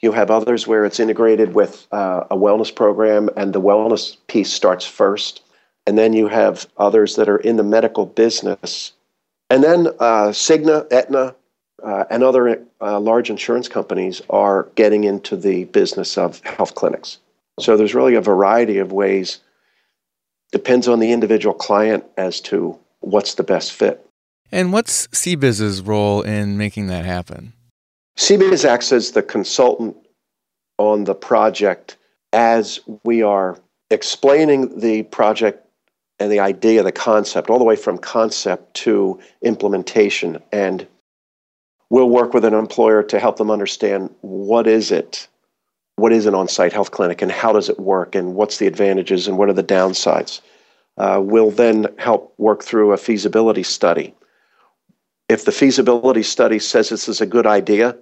You 0.00 0.12
have 0.12 0.30
others 0.30 0.66
where 0.66 0.84
it's 0.84 1.00
integrated 1.00 1.54
with 1.54 1.86
uh, 1.92 2.24
a 2.30 2.36
wellness 2.36 2.74
program, 2.74 3.30
and 3.36 3.52
the 3.52 3.60
wellness 3.60 4.16
piece 4.28 4.52
starts 4.52 4.86
first. 4.86 5.42
And 5.88 5.96
then 5.96 6.12
you 6.12 6.28
have 6.28 6.66
others 6.76 7.16
that 7.16 7.30
are 7.30 7.38
in 7.38 7.56
the 7.56 7.62
medical 7.62 8.04
business. 8.04 8.92
And 9.48 9.64
then 9.64 9.86
uh, 9.98 10.32
Cigna, 10.32 10.86
Aetna, 10.92 11.34
uh, 11.82 12.04
and 12.10 12.22
other 12.22 12.62
uh, 12.82 13.00
large 13.00 13.30
insurance 13.30 13.68
companies 13.68 14.20
are 14.28 14.68
getting 14.74 15.04
into 15.04 15.34
the 15.34 15.64
business 15.64 16.18
of 16.18 16.40
health 16.44 16.74
clinics. 16.74 17.16
So 17.58 17.74
there's 17.74 17.94
really 17.94 18.16
a 18.16 18.20
variety 18.20 18.76
of 18.76 18.92
ways. 18.92 19.38
Depends 20.52 20.88
on 20.88 20.98
the 20.98 21.10
individual 21.10 21.54
client 21.54 22.04
as 22.18 22.42
to 22.42 22.78
what's 23.00 23.36
the 23.36 23.42
best 23.42 23.72
fit. 23.72 24.06
And 24.52 24.74
what's 24.74 25.06
CBIZ's 25.06 25.80
role 25.80 26.20
in 26.20 26.58
making 26.58 26.88
that 26.88 27.06
happen? 27.06 27.54
CBIZ 28.18 28.66
acts 28.66 28.92
as 28.92 29.12
the 29.12 29.22
consultant 29.22 29.96
on 30.76 31.04
the 31.04 31.14
project 31.14 31.96
as 32.34 32.78
we 33.04 33.22
are 33.22 33.58
explaining 33.90 34.80
the 34.80 35.04
project 35.04 35.64
and 36.18 36.32
the 36.32 36.40
idea, 36.40 36.82
the 36.82 36.92
concept, 36.92 37.50
all 37.50 37.58
the 37.58 37.64
way 37.64 37.76
from 37.76 37.98
concept 37.98 38.74
to 38.74 39.18
implementation. 39.42 40.42
And 40.52 40.86
we'll 41.90 42.10
work 42.10 42.34
with 42.34 42.44
an 42.44 42.54
employer 42.54 43.02
to 43.04 43.20
help 43.20 43.36
them 43.36 43.50
understand 43.50 44.14
what 44.20 44.66
is 44.66 44.90
it, 44.90 45.28
what 45.96 46.12
is 46.12 46.26
an 46.26 46.34
on-site 46.34 46.72
health 46.72 46.90
clinic, 46.90 47.22
and 47.22 47.30
how 47.30 47.52
does 47.52 47.68
it 47.68 47.78
work, 47.78 48.14
and 48.14 48.34
what's 48.34 48.58
the 48.58 48.66
advantages, 48.66 49.28
and 49.28 49.38
what 49.38 49.48
are 49.48 49.54
the 49.54 49.62
downsides. 49.62 50.40
Uh, 50.96 51.20
we'll 51.22 51.52
then 51.52 51.86
help 51.98 52.34
work 52.38 52.64
through 52.64 52.92
a 52.92 52.96
feasibility 52.96 53.62
study. 53.62 54.14
If 55.28 55.44
the 55.44 55.52
feasibility 55.52 56.24
study 56.24 56.58
says 56.58 56.88
this 56.88 57.08
is 57.08 57.20
a 57.20 57.26
good 57.26 57.46
idea, 57.46 57.96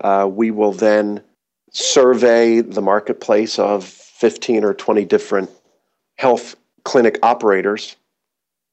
uh, 0.00 0.28
we 0.30 0.50
will 0.50 0.72
then 0.72 1.22
survey 1.70 2.60
the 2.60 2.82
marketplace 2.82 3.58
of 3.58 3.84
15 3.84 4.64
or 4.64 4.74
20 4.74 5.04
different 5.04 5.50
health 6.16 6.56
clinic 6.84 7.18
operators, 7.22 7.96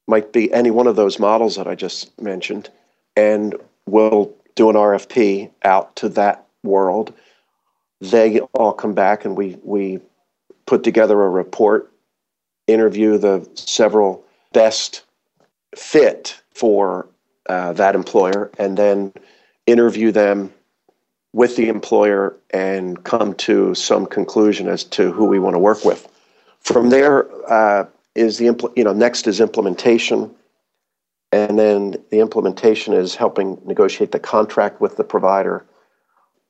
might 0.06 0.32
be 0.32 0.52
any 0.52 0.70
one 0.70 0.86
of 0.86 0.96
those 0.96 1.18
models 1.18 1.56
that 1.56 1.68
I 1.68 1.74
just 1.74 2.20
mentioned, 2.20 2.68
and 3.16 3.54
we'll 3.86 4.32
do 4.56 4.68
an 4.68 4.76
RFP 4.76 5.50
out 5.64 5.94
to 5.96 6.08
that 6.10 6.46
world. 6.62 7.14
They 8.00 8.40
all 8.54 8.72
come 8.72 8.94
back 8.94 9.24
and 9.24 9.36
we, 9.36 9.56
we 9.62 10.00
put 10.66 10.82
together 10.82 11.22
a 11.22 11.28
report, 11.28 11.92
interview 12.66 13.18
the 13.18 13.48
several 13.54 14.24
best 14.52 15.02
fit 15.76 16.40
for 16.52 17.08
uh, 17.48 17.72
that 17.74 17.94
employer, 17.94 18.50
and 18.58 18.76
then 18.76 19.12
interview 19.66 20.10
them 20.12 20.52
with 21.32 21.56
the 21.56 21.68
employer 21.68 22.36
and 22.50 23.04
come 23.04 23.34
to 23.34 23.74
some 23.74 24.06
conclusion 24.06 24.68
as 24.68 24.82
to 24.82 25.12
who 25.12 25.24
we 25.24 25.38
want 25.38 25.54
to 25.54 25.58
work 25.58 25.84
with. 25.84 26.08
From 26.60 26.90
there 26.90 27.28
uh, 27.50 27.86
is 28.14 28.38
the 28.38 28.46
impl- 28.46 28.76
you 28.76 28.84
know 28.84 28.92
next 28.92 29.26
is 29.26 29.40
implementation, 29.40 30.34
and 31.32 31.58
then 31.58 31.96
the 32.10 32.20
implementation 32.20 32.94
is 32.94 33.14
helping 33.14 33.60
negotiate 33.64 34.12
the 34.12 34.18
contract 34.18 34.80
with 34.80 34.96
the 34.96 35.04
provider, 35.04 35.64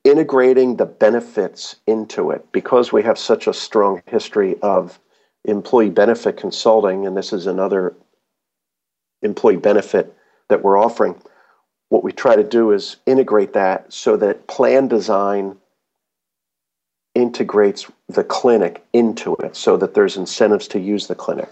integrating 0.03 0.77
the 0.77 0.85
benefits 0.85 1.75
into 1.87 2.31
it. 2.31 2.51
Because 2.51 2.91
we 2.91 3.03
have 3.03 3.17
such 3.17 3.47
a 3.47 3.53
strong 3.53 4.01
history 4.07 4.55
of 4.61 4.99
employee 5.45 5.89
benefit 5.89 6.37
consulting, 6.37 7.05
and 7.05 7.15
this 7.15 7.33
is 7.33 7.47
another 7.47 7.95
employee 9.21 9.57
benefit 9.57 10.15
that 10.49 10.63
we're 10.63 10.77
offering 10.77 11.15
what 11.91 12.05
we 12.05 12.13
try 12.13 12.37
to 12.37 12.43
do 12.43 12.71
is 12.71 12.95
integrate 13.05 13.51
that 13.51 13.91
so 13.91 14.15
that 14.15 14.47
plan 14.47 14.87
design 14.87 15.57
integrates 17.15 17.89
the 18.07 18.23
clinic 18.23 18.83
into 18.93 19.35
it 19.37 19.55
so 19.55 19.77
that 19.77 19.93
there's 19.93 20.17
incentives 20.17 20.67
to 20.69 20.79
use 20.79 21.07
the 21.07 21.15
clinic. 21.15 21.49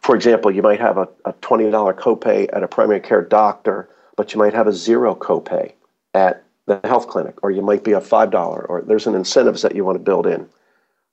For 0.00 0.14
example, 0.14 0.50
you 0.50 0.62
might 0.62 0.80
have 0.80 0.96
a, 0.96 1.08
a 1.24 1.32
$20 1.34 1.70
copay 1.94 2.48
at 2.52 2.62
a 2.62 2.68
primary 2.68 3.00
care 3.00 3.22
doctor, 3.22 3.88
but 4.16 4.32
you 4.32 4.38
might 4.38 4.54
have 4.54 4.66
a 4.66 4.72
zero 4.72 5.14
copay 5.14 5.72
at 6.14 6.44
the 6.66 6.80
health 6.84 7.08
clinic, 7.08 7.42
or 7.42 7.50
you 7.50 7.62
might 7.62 7.84
be 7.84 7.92
a 7.92 8.00
$5, 8.00 8.34
or 8.68 8.82
there's 8.86 9.06
an 9.06 9.14
incentives 9.14 9.62
that 9.62 9.74
you 9.74 9.84
want 9.84 9.96
to 9.96 10.04
build 10.04 10.26
in. 10.26 10.48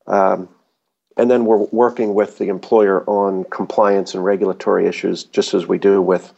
Um, 0.05 0.47
and 1.17 1.31
then 1.31 1.45
we're 1.45 1.65
working 1.71 2.13
with 2.13 2.37
the 2.37 2.47
employer 2.47 3.03
on 3.09 3.43
compliance 3.45 4.13
and 4.13 4.23
regulatory 4.23 4.87
issues, 4.87 5.23
just 5.23 5.53
as 5.53 5.67
we 5.67 5.79
do 5.79 6.01
with 6.01 6.31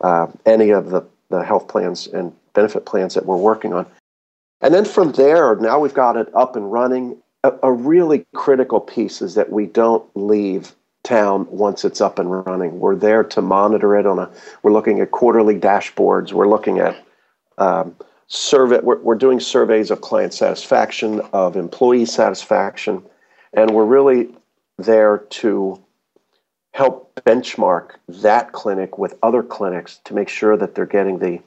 uh, 0.00 0.26
any 0.46 0.70
of 0.70 0.90
the 0.90 1.04
the 1.30 1.42
health 1.42 1.68
plans 1.68 2.06
and 2.06 2.32
benefit 2.52 2.86
plans 2.86 3.14
that 3.14 3.26
we're 3.26 3.36
working 3.36 3.72
on. 3.72 3.86
And 4.64 4.72
then 4.72 4.86
from 4.86 5.12
there, 5.12 5.54
now 5.56 5.78
we've 5.78 5.92
got 5.92 6.16
it 6.16 6.34
up 6.34 6.56
and 6.56 6.72
running. 6.72 7.18
A, 7.44 7.52
a 7.64 7.70
really 7.70 8.24
critical 8.34 8.80
piece 8.80 9.20
is 9.20 9.34
that 9.34 9.52
we 9.52 9.66
don't 9.66 10.04
leave 10.14 10.74
town 11.02 11.46
once 11.50 11.84
it's 11.84 12.00
up 12.00 12.18
and 12.18 12.30
running. 12.46 12.80
We're 12.80 12.96
there 12.96 13.22
to 13.22 13.42
monitor 13.42 13.94
it 13.94 14.06
on 14.06 14.18
a. 14.18 14.30
We're 14.62 14.72
looking 14.72 15.00
at 15.00 15.10
quarterly 15.10 15.60
dashboards. 15.60 16.32
We're 16.32 16.48
looking 16.48 16.78
at 16.78 16.96
um, 17.58 17.94
survey. 18.26 18.80
We're, 18.82 19.00
we're 19.00 19.16
doing 19.16 19.38
surveys 19.38 19.90
of 19.90 20.00
client 20.00 20.32
satisfaction, 20.32 21.20
of 21.34 21.56
employee 21.56 22.06
satisfaction, 22.06 23.02
and 23.52 23.70
we're 23.72 23.84
really 23.84 24.34
there 24.78 25.18
to 25.18 25.78
help 26.72 27.14
benchmark 27.26 27.96
that 28.08 28.52
clinic 28.52 28.96
with 28.96 29.14
other 29.22 29.42
clinics 29.42 30.00
to 30.04 30.14
make 30.14 30.30
sure 30.30 30.56
that 30.56 30.74
they're 30.74 30.86
getting 30.86 31.18
the 31.18 31.38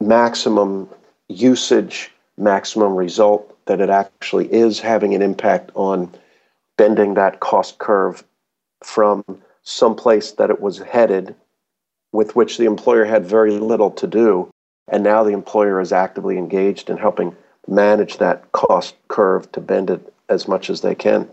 maximum 0.00 0.88
usage, 1.28 2.12
maximum 2.38 2.94
result, 2.94 3.56
that 3.66 3.80
it 3.80 3.90
actually 3.90 4.52
is 4.52 4.80
having 4.80 5.14
an 5.14 5.22
impact 5.22 5.70
on 5.74 6.12
bending 6.76 7.14
that 7.14 7.40
cost 7.40 7.78
curve 7.78 8.24
from 8.82 9.24
some 9.62 9.96
place 9.96 10.32
that 10.32 10.50
it 10.50 10.60
was 10.60 10.78
headed 10.78 11.34
with 12.12 12.36
which 12.36 12.58
the 12.58 12.64
employer 12.64 13.04
had 13.04 13.26
very 13.26 13.52
little 13.52 13.90
to 13.90 14.06
do. 14.06 14.48
And 14.88 15.02
now 15.02 15.24
the 15.24 15.32
employer 15.32 15.80
is 15.80 15.92
actively 15.92 16.38
engaged 16.38 16.88
in 16.88 16.96
helping 16.96 17.34
manage 17.66 18.18
that 18.18 18.52
cost 18.52 18.94
curve 19.08 19.50
to 19.52 19.60
bend 19.60 19.90
it 19.90 20.12
as 20.28 20.46
much 20.46 20.70
as 20.70 20.80
they 20.80 20.94
can. 20.94 21.28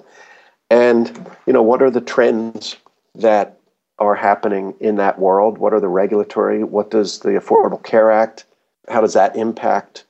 And, 0.70 1.30
you 1.46 1.54
know, 1.54 1.62
what 1.62 1.82
are 1.84 1.92
the 1.92 2.02
trends 2.02 2.76
that 3.16 3.60
are 4.00 4.16
happening 4.16 4.74
in 4.80 4.96
that 4.96 5.20
world? 5.20 5.60
What 5.60 5.74
are 5.74 5.80
the 5.80 5.88
regulatory? 5.88 6.64
What 6.64 6.90
does 6.90 7.20
the 7.20 7.30
Affordable 7.30 7.84
Care 7.84 8.12
Act? 8.12 8.46
How 8.90 9.02
does 9.02 9.14
that 9.14 9.36
impact 9.36 10.06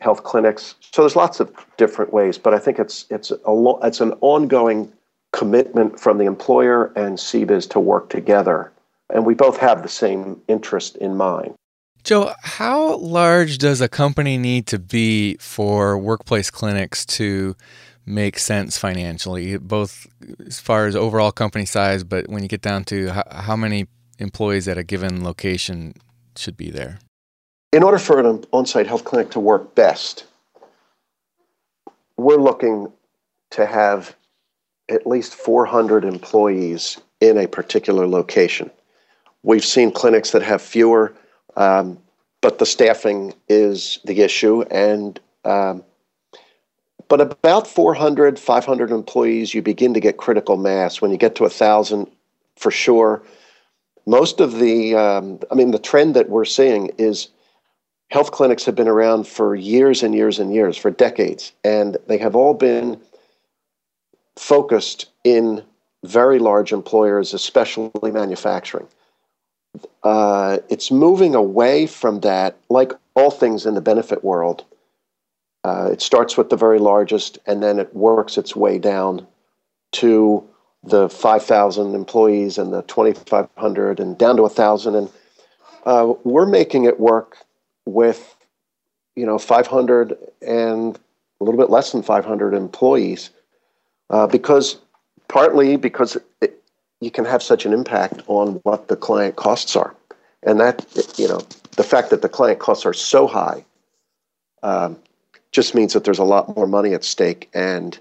health 0.00 0.24
clinics? 0.24 0.74
So 0.80 1.02
there's 1.02 1.16
lots 1.16 1.40
of 1.40 1.52
different 1.76 2.12
ways, 2.12 2.38
but 2.38 2.54
I 2.54 2.58
think 2.58 2.78
it's 2.78 3.06
it's 3.10 3.30
a 3.30 3.52
lo- 3.52 3.80
it's 3.82 4.00
an 4.00 4.14
ongoing 4.20 4.92
commitment 5.32 6.00
from 6.00 6.18
the 6.18 6.24
employer 6.24 6.92
and 6.96 7.18
CBIZ 7.18 7.68
to 7.70 7.80
work 7.80 8.08
together, 8.10 8.72
and 9.10 9.26
we 9.26 9.34
both 9.34 9.58
have 9.58 9.82
the 9.82 9.88
same 9.88 10.40
interest 10.48 10.96
in 10.96 11.16
mind. 11.16 11.54
Joe, 12.04 12.32
how 12.42 12.96
large 12.96 13.58
does 13.58 13.80
a 13.80 13.88
company 13.88 14.38
need 14.38 14.66
to 14.68 14.78
be 14.78 15.36
for 15.36 15.98
workplace 15.98 16.50
clinics 16.50 17.04
to 17.04 17.54
make 18.06 18.38
sense 18.38 18.78
financially, 18.78 19.58
both 19.58 20.06
as 20.46 20.58
far 20.58 20.86
as 20.86 20.96
overall 20.96 21.30
company 21.30 21.66
size, 21.66 22.04
but 22.04 22.28
when 22.28 22.42
you 22.42 22.48
get 22.48 22.62
down 22.62 22.84
to 22.84 23.08
how, 23.08 23.24
how 23.30 23.56
many 23.56 23.86
employees 24.18 24.66
at 24.66 24.78
a 24.78 24.82
given 24.82 25.22
location 25.22 25.92
should 26.36 26.56
be 26.56 26.70
there? 26.70 26.98
In 27.72 27.82
order 27.82 27.98
for 27.98 28.18
an 28.18 28.44
on 28.52 28.64
site 28.64 28.86
health 28.86 29.04
clinic 29.04 29.30
to 29.32 29.40
work 29.40 29.74
best, 29.74 30.24
we're 32.16 32.36
looking 32.36 32.90
to 33.50 33.66
have 33.66 34.16
at 34.88 35.06
least 35.06 35.34
400 35.34 36.04
employees 36.04 36.98
in 37.20 37.36
a 37.36 37.46
particular 37.46 38.06
location. 38.06 38.70
We've 39.42 39.64
seen 39.64 39.92
clinics 39.92 40.30
that 40.30 40.42
have 40.42 40.62
fewer, 40.62 41.14
um, 41.56 41.98
but 42.40 42.58
the 42.58 42.64
staffing 42.64 43.34
is 43.48 43.98
the 44.04 44.22
issue, 44.22 44.62
and 44.70 45.20
um, 45.44 45.84
but 47.08 47.20
about 47.20 47.66
400, 47.66 48.38
500 48.38 48.90
employees, 48.90 49.52
you 49.52 49.60
begin 49.62 49.92
to 49.94 50.00
get 50.00 50.16
critical 50.16 50.56
mass. 50.56 51.00
When 51.00 51.10
you 51.10 51.16
get 51.18 51.34
to 51.36 51.44
a 51.44 51.50
thousand, 51.50 52.06
for 52.56 52.70
sure. 52.70 53.22
Most 54.06 54.40
of 54.40 54.58
the, 54.58 54.94
um, 54.94 55.38
I 55.50 55.54
mean, 55.54 55.70
the 55.70 55.78
trend 55.78 56.14
that 56.16 56.28
we're 56.28 56.44
seeing 56.44 56.90
is 56.98 57.28
health 58.10 58.30
clinics 58.30 58.64
have 58.64 58.74
been 58.74 58.88
around 58.88 59.26
for 59.26 59.54
years 59.54 60.02
and 60.02 60.14
years 60.14 60.38
and 60.38 60.52
years, 60.54 60.76
for 60.76 60.90
decades, 60.90 61.52
and 61.64 61.96
they 62.06 62.18
have 62.18 62.34
all 62.34 62.54
been 62.54 63.00
focused 64.36 65.06
in 65.24 65.62
very 66.04 66.38
large 66.38 66.72
employers, 66.72 67.34
especially 67.34 67.90
manufacturing. 68.10 68.86
Uh, 70.02 70.58
it's 70.68 70.90
moving 70.90 71.34
away 71.34 71.86
from 71.86 72.20
that, 72.20 72.56
like 72.70 72.92
all 73.14 73.30
things 73.30 73.66
in 73.66 73.74
the 73.74 73.80
benefit 73.80 74.24
world. 74.24 74.64
Uh, 75.64 75.90
it 75.92 76.00
starts 76.00 76.36
with 76.36 76.50
the 76.50 76.56
very 76.56 76.78
largest 76.78 77.38
and 77.46 77.62
then 77.62 77.78
it 77.78 77.94
works 77.94 78.38
its 78.38 78.54
way 78.54 78.78
down 78.78 79.26
to 79.90 80.42
the 80.84 81.08
5,000 81.08 81.94
employees 81.94 82.58
and 82.58 82.72
the 82.72 82.82
2,500 82.82 84.00
and 84.00 84.16
down 84.16 84.36
to 84.36 84.42
1,000. 84.42 84.94
And 84.94 85.10
uh, 85.84 86.14
we're 86.22 86.46
making 86.46 86.84
it 86.84 87.00
work 87.00 87.38
with, 87.88 88.36
you 89.16 89.26
know, 89.26 89.38
500 89.38 90.16
and 90.46 90.98
a 91.40 91.44
little 91.44 91.58
bit 91.58 91.70
less 91.70 91.92
than 91.92 92.02
500 92.02 92.54
employees 92.54 93.30
uh, 94.10 94.26
because 94.26 94.78
partly 95.28 95.76
because 95.76 96.16
it, 96.40 96.62
you 97.00 97.10
can 97.10 97.24
have 97.24 97.42
such 97.42 97.64
an 97.64 97.72
impact 97.72 98.22
on 98.26 98.54
what 98.64 98.88
the 98.88 98.96
client 98.96 99.36
costs 99.36 99.76
are. 99.76 99.94
And 100.42 100.60
that, 100.60 100.84
you 101.16 101.28
know, 101.28 101.40
the 101.76 101.84
fact 101.84 102.10
that 102.10 102.22
the 102.22 102.28
client 102.28 102.58
costs 102.58 102.86
are 102.86 102.92
so 102.92 103.26
high 103.26 103.64
um, 104.62 104.96
just 105.52 105.74
means 105.74 105.92
that 105.92 106.04
there's 106.04 106.18
a 106.18 106.24
lot 106.24 106.54
more 106.56 106.66
money 106.66 106.94
at 106.94 107.04
stake. 107.04 107.48
And 107.54 107.98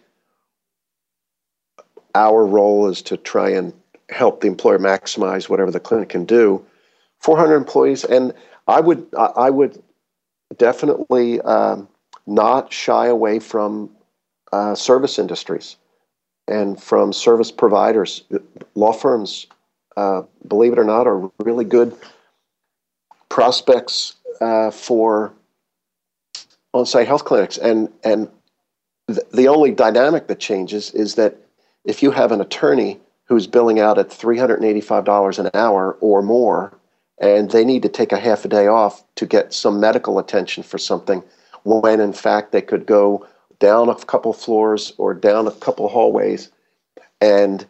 our 2.16 2.46
role 2.46 2.90
is 2.90 3.02
to 3.04 3.18
try 3.18 3.50
and 3.50 3.74
help 4.10 4.42
the 4.42 4.48
employer 4.48 4.80
maximize 4.80 5.50
whatever 5.50 5.72
the 5.72 5.80
clinic 5.80 6.10
can 6.10 6.26
do. 6.26 6.64
400 7.20 7.56
employees, 7.56 8.04
and 8.04 8.34
I 8.68 8.82
would 8.82 9.08
I 9.16 9.50
would 9.50 9.82
definitely 10.58 11.42
um, 11.42 11.88
not 12.26 12.72
shy 12.72 13.08
away 13.08 13.40
from 13.40 13.90
uh, 14.52 14.76
service 14.76 15.20
industries 15.20 15.78
and 16.48 16.82
from 16.82 17.14
service 17.14 17.52
providers. 17.52 18.24
Law 18.76 18.94
firms, 18.94 19.48
uh, 19.96 20.24
believe 20.48 20.74
it 20.74 20.80
or 20.80 20.84
not, 20.84 21.08
are 21.08 21.30
really 21.40 21.66
good 21.66 21.96
prospects 23.30 24.16
uh, 24.42 24.72
for 24.72 25.34
on-site 26.74 27.08
health 27.08 27.26
clinics. 27.26 27.58
And 27.58 27.90
and 28.04 28.30
th- 29.08 29.28
the 29.34 29.48
only 29.48 29.72
dynamic 29.72 30.28
that 30.28 30.40
changes 30.40 30.92
is 30.92 31.16
that 31.16 31.38
if 31.86 32.04
you 32.04 32.12
have 32.12 32.32
an 32.32 32.42
attorney 32.42 33.00
who's 33.26 33.48
billing 33.48 33.80
out 33.80 33.98
at 33.98 34.10
$385 34.10 35.40
an 35.40 35.50
hour 35.54 35.98
or 36.00 36.22
more, 36.22 36.74
and 37.20 37.52
they 37.52 37.66
need 37.66 37.82
to 37.84 37.90
take 37.90 38.12
a 38.12 38.20
half 38.20 38.46
a 38.46 38.48
day 38.48 38.68
off 38.68 39.04
to 39.16 39.26
get 39.26 39.54
some 39.54 39.80
medical 39.80 40.20
attention 40.20 40.64
for 40.64 40.78
something, 40.78 41.24
when 41.64 42.00
in 42.00 42.14
fact 42.14 42.52
they 42.52 42.62
could 42.62 42.86
go 42.86 43.26
down 43.60 43.90
a 43.90 43.96
couple 43.96 44.34
floors 44.34 44.94
or 44.98 45.14
down 45.14 45.48
a 45.48 45.52
couple 45.52 45.88
hallways 45.88 46.52
and 47.20 47.66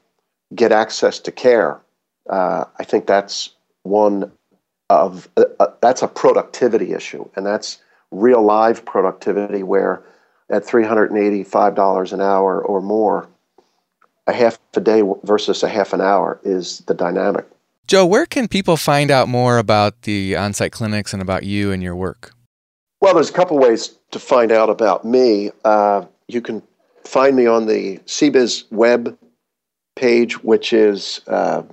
get 0.54 0.72
access 0.72 1.20
to 1.20 1.32
care. 1.32 1.80
Uh, 2.30 2.66
I 2.78 2.84
think 2.84 3.08
that's 3.08 3.52
one 3.84 4.32
of 4.90 5.30
uh, 5.38 5.46
uh, 5.60 5.68
that's 5.82 6.02
a 6.02 6.08
productivity 6.08 6.94
issue, 6.94 7.28
and 7.36 7.46
that's 7.46 7.80
real 8.12 8.42
live 8.42 8.86
productivity 8.86 9.64
where 9.64 10.04
at 10.50 10.64
$385 10.64 12.14
an 12.14 12.22
hour 12.22 12.62
or 12.62 12.82
more, 12.82 13.28
a 14.28 14.34
half 14.34 14.60
a 14.76 14.80
day 14.80 15.04
versus 15.24 15.64
a 15.64 15.70
half 15.70 15.94
an 15.94 16.02
hour 16.02 16.40
is 16.44 16.80
the 16.88 16.94
dynamic. 16.94 17.46
Joe, 17.88 18.06
where 18.06 18.26
can 18.26 18.50
people 18.50 18.76
find 18.76 19.10
out 19.10 19.30
more 19.30 19.58
about 19.58 20.02
the 20.02 20.36
on 20.36 20.52
site 20.52 20.74
clinics 20.74 21.14
and 21.14 21.22
about 21.22 21.44
you 21.44 21.72
and 21.72 21.82
your 21.82 21.96
work? 21.96 22.34
Well, 23.00 23.14
there's 23.14 23.30
a 23.30 23.34
couple 23.34 23.58
ways 23.58 23.98
to 24.12 24.20
find 24.20 24.52
out 24.52 24.70
about 24.70 25.06
me. 25.06 25.52
Uh, 25.64 26.04
you 26.28 26.42
can 26.42 26.62
find 27.06 27.36
me 27.36 27.46
on 27.46 27.68
the 27.68 28.00
CBiz 28.00 28.70
web 28.72 29.18
page, 29.96 30.44
which 30.44 30.74
is 30.74 31.22
uh, 31.28 31.64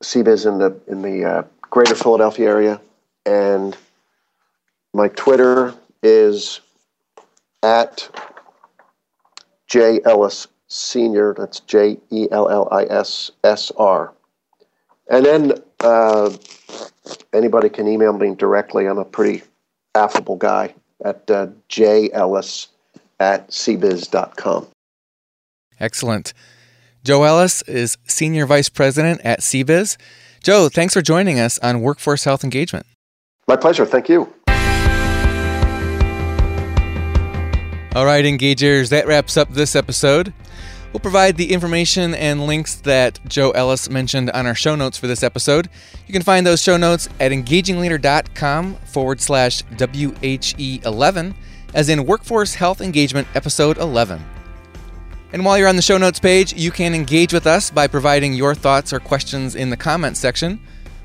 CBiz 0.03 0.47
in 0.47 0.59
the 0.59 0.77
in 0.89 1.03
the 1.03 1.25
uh, 1.25 1.43
Greater 1.63 1.95
Philadelphia 1.95 2.49
area, 2.49 2.81
and 3.25 3.77
my 4.93 5.09
Twitter 5.09 5.75
is 6.03 6.61
at 7.63 8.09
J 9.69 10.01
Ellis 10.05 10.49
Senior. 10.69 11.35
That's 11.37 11.61
J 11.61 11.99
E 12.11 12.29
L 12.31 12.49
L 12.49 12.69
I 12.71 12.85
S 12.85 13.31
S 13.45 13.71
R. 13.77 14.13
And 15.11 15.25
then 15.25 15.53
uh, 15.81 16.35
anybody 17.33 17.69
can 17.69 17.89
email 17.89 18.13
me 18.13 18.35
directly. 18.35 18.87
I'm 18.87 18.99
a 18.99 19.05
pretty 19.05 19.43
affable 19.95 20.37
guy 20.37 20.75
at 21.05 21.31
uh, 21.31 21.49
jellis 21.69 22.69
at 23.21 23.49
cbiz.com. 23.49 24.69
Excellent. 25.81 26.33
Joe 27.05 27.25
Ellis 27.25 27.63
is 27.63 27.99
Senior 28.07 28.47
Vice 28.47 28.69
President 28.69 29.21
at 29.25 29.41
CBiz. 29.41 29.97
Joe, 30.43 30.69
thanks 30.69 30.95
for 30.95 31.03
joining 31.03 31.41
us 31.41 31.59
on 31.59 31.81
Workforce 31.81 32.25
Health 32.25 32.45
Engagement. 32.45 32.87
My 33.49 33.57
pleasure. 33.57 33.85
Thank 33.85 34.09
you. 34.09 34.33
All 37.95 38.07
right, 38.07 38.25
engagers, 38.25 38.89
that 38.89 39.07
wraps 39.07 39.37
up 39.37 39.51
this 39.51 39.77
episode. 39.77 40.33
We'll 40.95 41.01
provide 41.01 41.37
the 41.37 41.53
information 41.53 42.15
and 42.15 42.47
links 42.47 42.77
that 42.77 43.21
Joe 43.29 43.51
Ellis 43.51 43.91
mentioned 43.91 44.31
on 44.31 44.47
our 44.47 44.55
show 44.55 44.75
notes 44.75 44.97
for 44.97 45.07
this 45.07 45.23
episode. 45.23 45.69
You 46.07 46.13
can 46.15 46.23
find 46.23 46.47
those 46.47 46.63
show 46.63 46.79
notes 46.79 47.11
at 47.21 47.33
engagingleader.com 47.33 48.77
forward 48.77 49.21
slash 49.21 49.63
WHE11, 49.65 51.35
as 51.75 51.91
in 51.91 52.07
Workforce 52.07 52.55
Health 52.55 52.81
Engagement 52.81 53.29
Episode 53.35 53.77
11. 53.77 54.25
And 55.35 55.45
while 55.45 55.59
you're 55.59 55.69
on 55.69 55.77
the 55.77 55.83
show 55.83 55.99
notes 55.99 56.19
page, 56.19 56.55
you 56.55 56.71
can 56.71 56.95
engage 56.95 57.35
with 57.35 57.47
us 57.47 57.71
by 57.71 57.89
providing 57.89 58.33
your 58.33 58.55
thoughts 58.55 58.95
or 58.95 59.01
questions 59.01 59.55
in 59.55 59.69
the 59.69 59.77
comments 59.77 60.19
section 60.19 60.59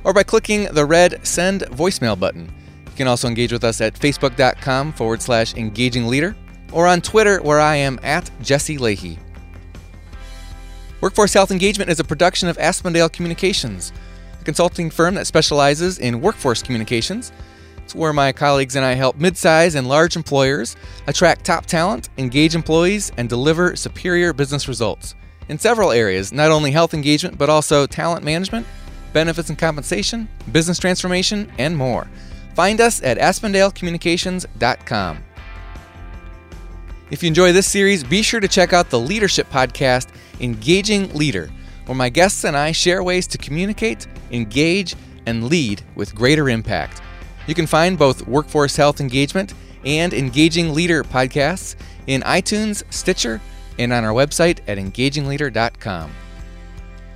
or 0.06 0.14
by 0.14 0.24
clicking 0.24 0.64
the 0.72 0.86
red 0.86 1.28
send 1.28 1.64
voicemail 1.64 2.18
button. 2.18 2.46
You 2.86 2.96
can 2.96 3.08
also 3.10 3.28
engage 3.28 3.52
with 3.52 3.66
us 3.66 3.82
at 3.82 3.94
facebook.com 3.96 4.94
forward 4.94 5.22
slash 5.22 5.54
engaging 5.56 6.08
leader 6.08 6.34
or 6.72 6.88
on 6.88 7.02
Twitter 7.02 7.42
where 7.42 7.60
I 7.60 7.76
am 7.76 8.00
at 8.04 8.30
Jesse 8.42 8.78
Lahey. 8.78 9.18
Workforce 11.02 11.34
Health 11.34 11.52
Engagement 11.52 11.92
is 11.92 12.00
a 12.00 12.04
production 12.04 12.50
of 12.50 12.58
Aspendale 12.58 13.12
Communications, 13.12 13.94
a 14.40 14.44
consulting 14.44 14.90
firm 14.90 15.16
that 15.16 15.28
specializes 15.28 16.00
in 16.00 16.22
workforce 16.22 16.64
communications. 16.64 17.32
It's 17.78 17.94
where 17.94 18.14
my 18.14 18.32
colleagues 18.32 18.76
and 18.76 18.84
I 18.84 18.94
help 18.94 19.18
midsize 19.18 19.76
and 19.76 19.88
large 19.88 20.16
employers 20.16 20.76
attract 21.06 21.46
top 21.46 21.68
talent, 21.68 22.10
engage 22.18 22.56
employees, 22.56 23.12
and 23.18 23.30
deliver 23.30 23.76
superior 23.76 24.34
business 24.34 24.68
results 24.68 25.14
in 25.50 25.60
several 25.60 25.92
areas, 25.92 26.34
not 26.34 26.52
only 26.52 26.72
health 26.72 26.94
engagement, 26.94 27.38
but 27.38 27.50
also 27.50 27.86
talent 27.86 28.26
management, 28.26 28.68
benefits 29.14 29.50
and 29.50 29.58
compensation, 29.58 30.28
business 30.52 30.78
transformation, 30.80 31.50
and 31.58 31.78
more. 31.78 32.08
Find 32.56 32.82
us 32.82 33.02
at 33.04 33.18
aspendalecommunications.com. 33.18 35.24
If 37.10 37.24
you 37.24 37.28
enjoy 37.28 37.54
this 37.54 37.72
series, 37.72 38.04
be 38.04 38.22
sure 38.22 38.42
to 38.42 38.50
check 38.50 38.74
out 38.74 38.90
the 38.90 39.00
leadership 39.00 39.50
podcast, 39.50 40.10
Engaging 40.42 41.14
Leader, 41.14 41.50
where 41.86 41.96
my 41.96 42.10
guests 42.10 42.44
and 42.44 42.58
I 42.58 42.74
share 42.74 43.02
ways 43.02 43.28
to 43.28 43.38
communicate, 43.38 44.08
engage, 44.32 44.94
and 45.26 45.46
lead 45.48 45.82
with 45.96 46.14
greater 46.14 46.50
impact. 46.50 47.02
You 47.48 47.56
can 47.56 47.66
find 47.66 47.98
both 47.98 48.28
Workforce 48.28 48.76
Health 48.76 49.00
Engagement 49.00 49.54
and 49.86 50.14
Engaging 50.14 50.74
Leader 50.74 51.06
podcasts 51.06 51.78
in 52.08 52.24
iTunes, 52.24 52.84
Stitcher, 52.92 53.40
and 53.80 53.94
on 53.94 54.04
our 54.04 54.14
website 54.14 54.60
at 54.68 54.78
engagingleader.com. 54.78 56.12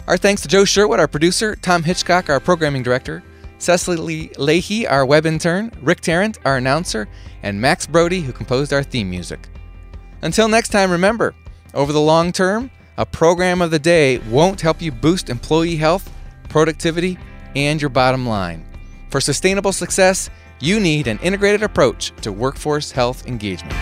Our 0.07 0.17
thanks 0.17 0.41
to 0.43 0.47
Joe 0.47 0.63
Sherwood, 0.63 1.01
our 1.01 1.07
producer, 1.07 1.57
Tom 1.57 1.83
Hitchcock, 1.83 2.29
our 2.29 2.39
programming 2.39 2.83
director, 2.83 3.23
Cecily 3.57 4.29
Lahey, 4.37 4.89
our 4.89 5.05
web 5.05 5.25
intern, 5.25 5.69
Rick 5.81 5.99
Tarrant, 5.99 6.39
our 6.45 6.57
announcer, 6.57 7.09
and 7.43 7.59
Max 7.59 7.85
Brody, 7.85 8.21
who 8.21 8.31
composed 8.31 8.71
our 8.71 8.83
theme 8.83 9.09
music. 9.09 9.50
Until 10.21 10.47
next 10.47 10.69
time, 10.69 10.91
remember 10.91 11.33
over 11.73 11.93
the 11.93 12.01
long 12.01 12.31
term, 12.31 12.69
a 12.97 13.05
program 13.05 13.61
of 13.61 13.71
the 13.71 13.79
day 13.79 14.19
won't 14.29 14.61
help 14.61 14.81
you 14.81 14.91
boost 14.91 15.29
employee 15.29 15.77
health, 15.77 16.11
productivity, 16.49 17.17
and 17.55 17.81
your 17.81 17.89
bottom 17.89 18.27
line. 18.27 18.65
For 19.09 19.19
sustainable 19.19 19.71
success, 19.73 20.29
you 20.59 20.79
need 20.79 21.07
an 21.07 21.19
integrated 21.19 21.63
approach 21.63 22.13
to 22.21 22.31
workforce 22.31 22.91
health 22.91 23.25
engagement. 23.25 23.73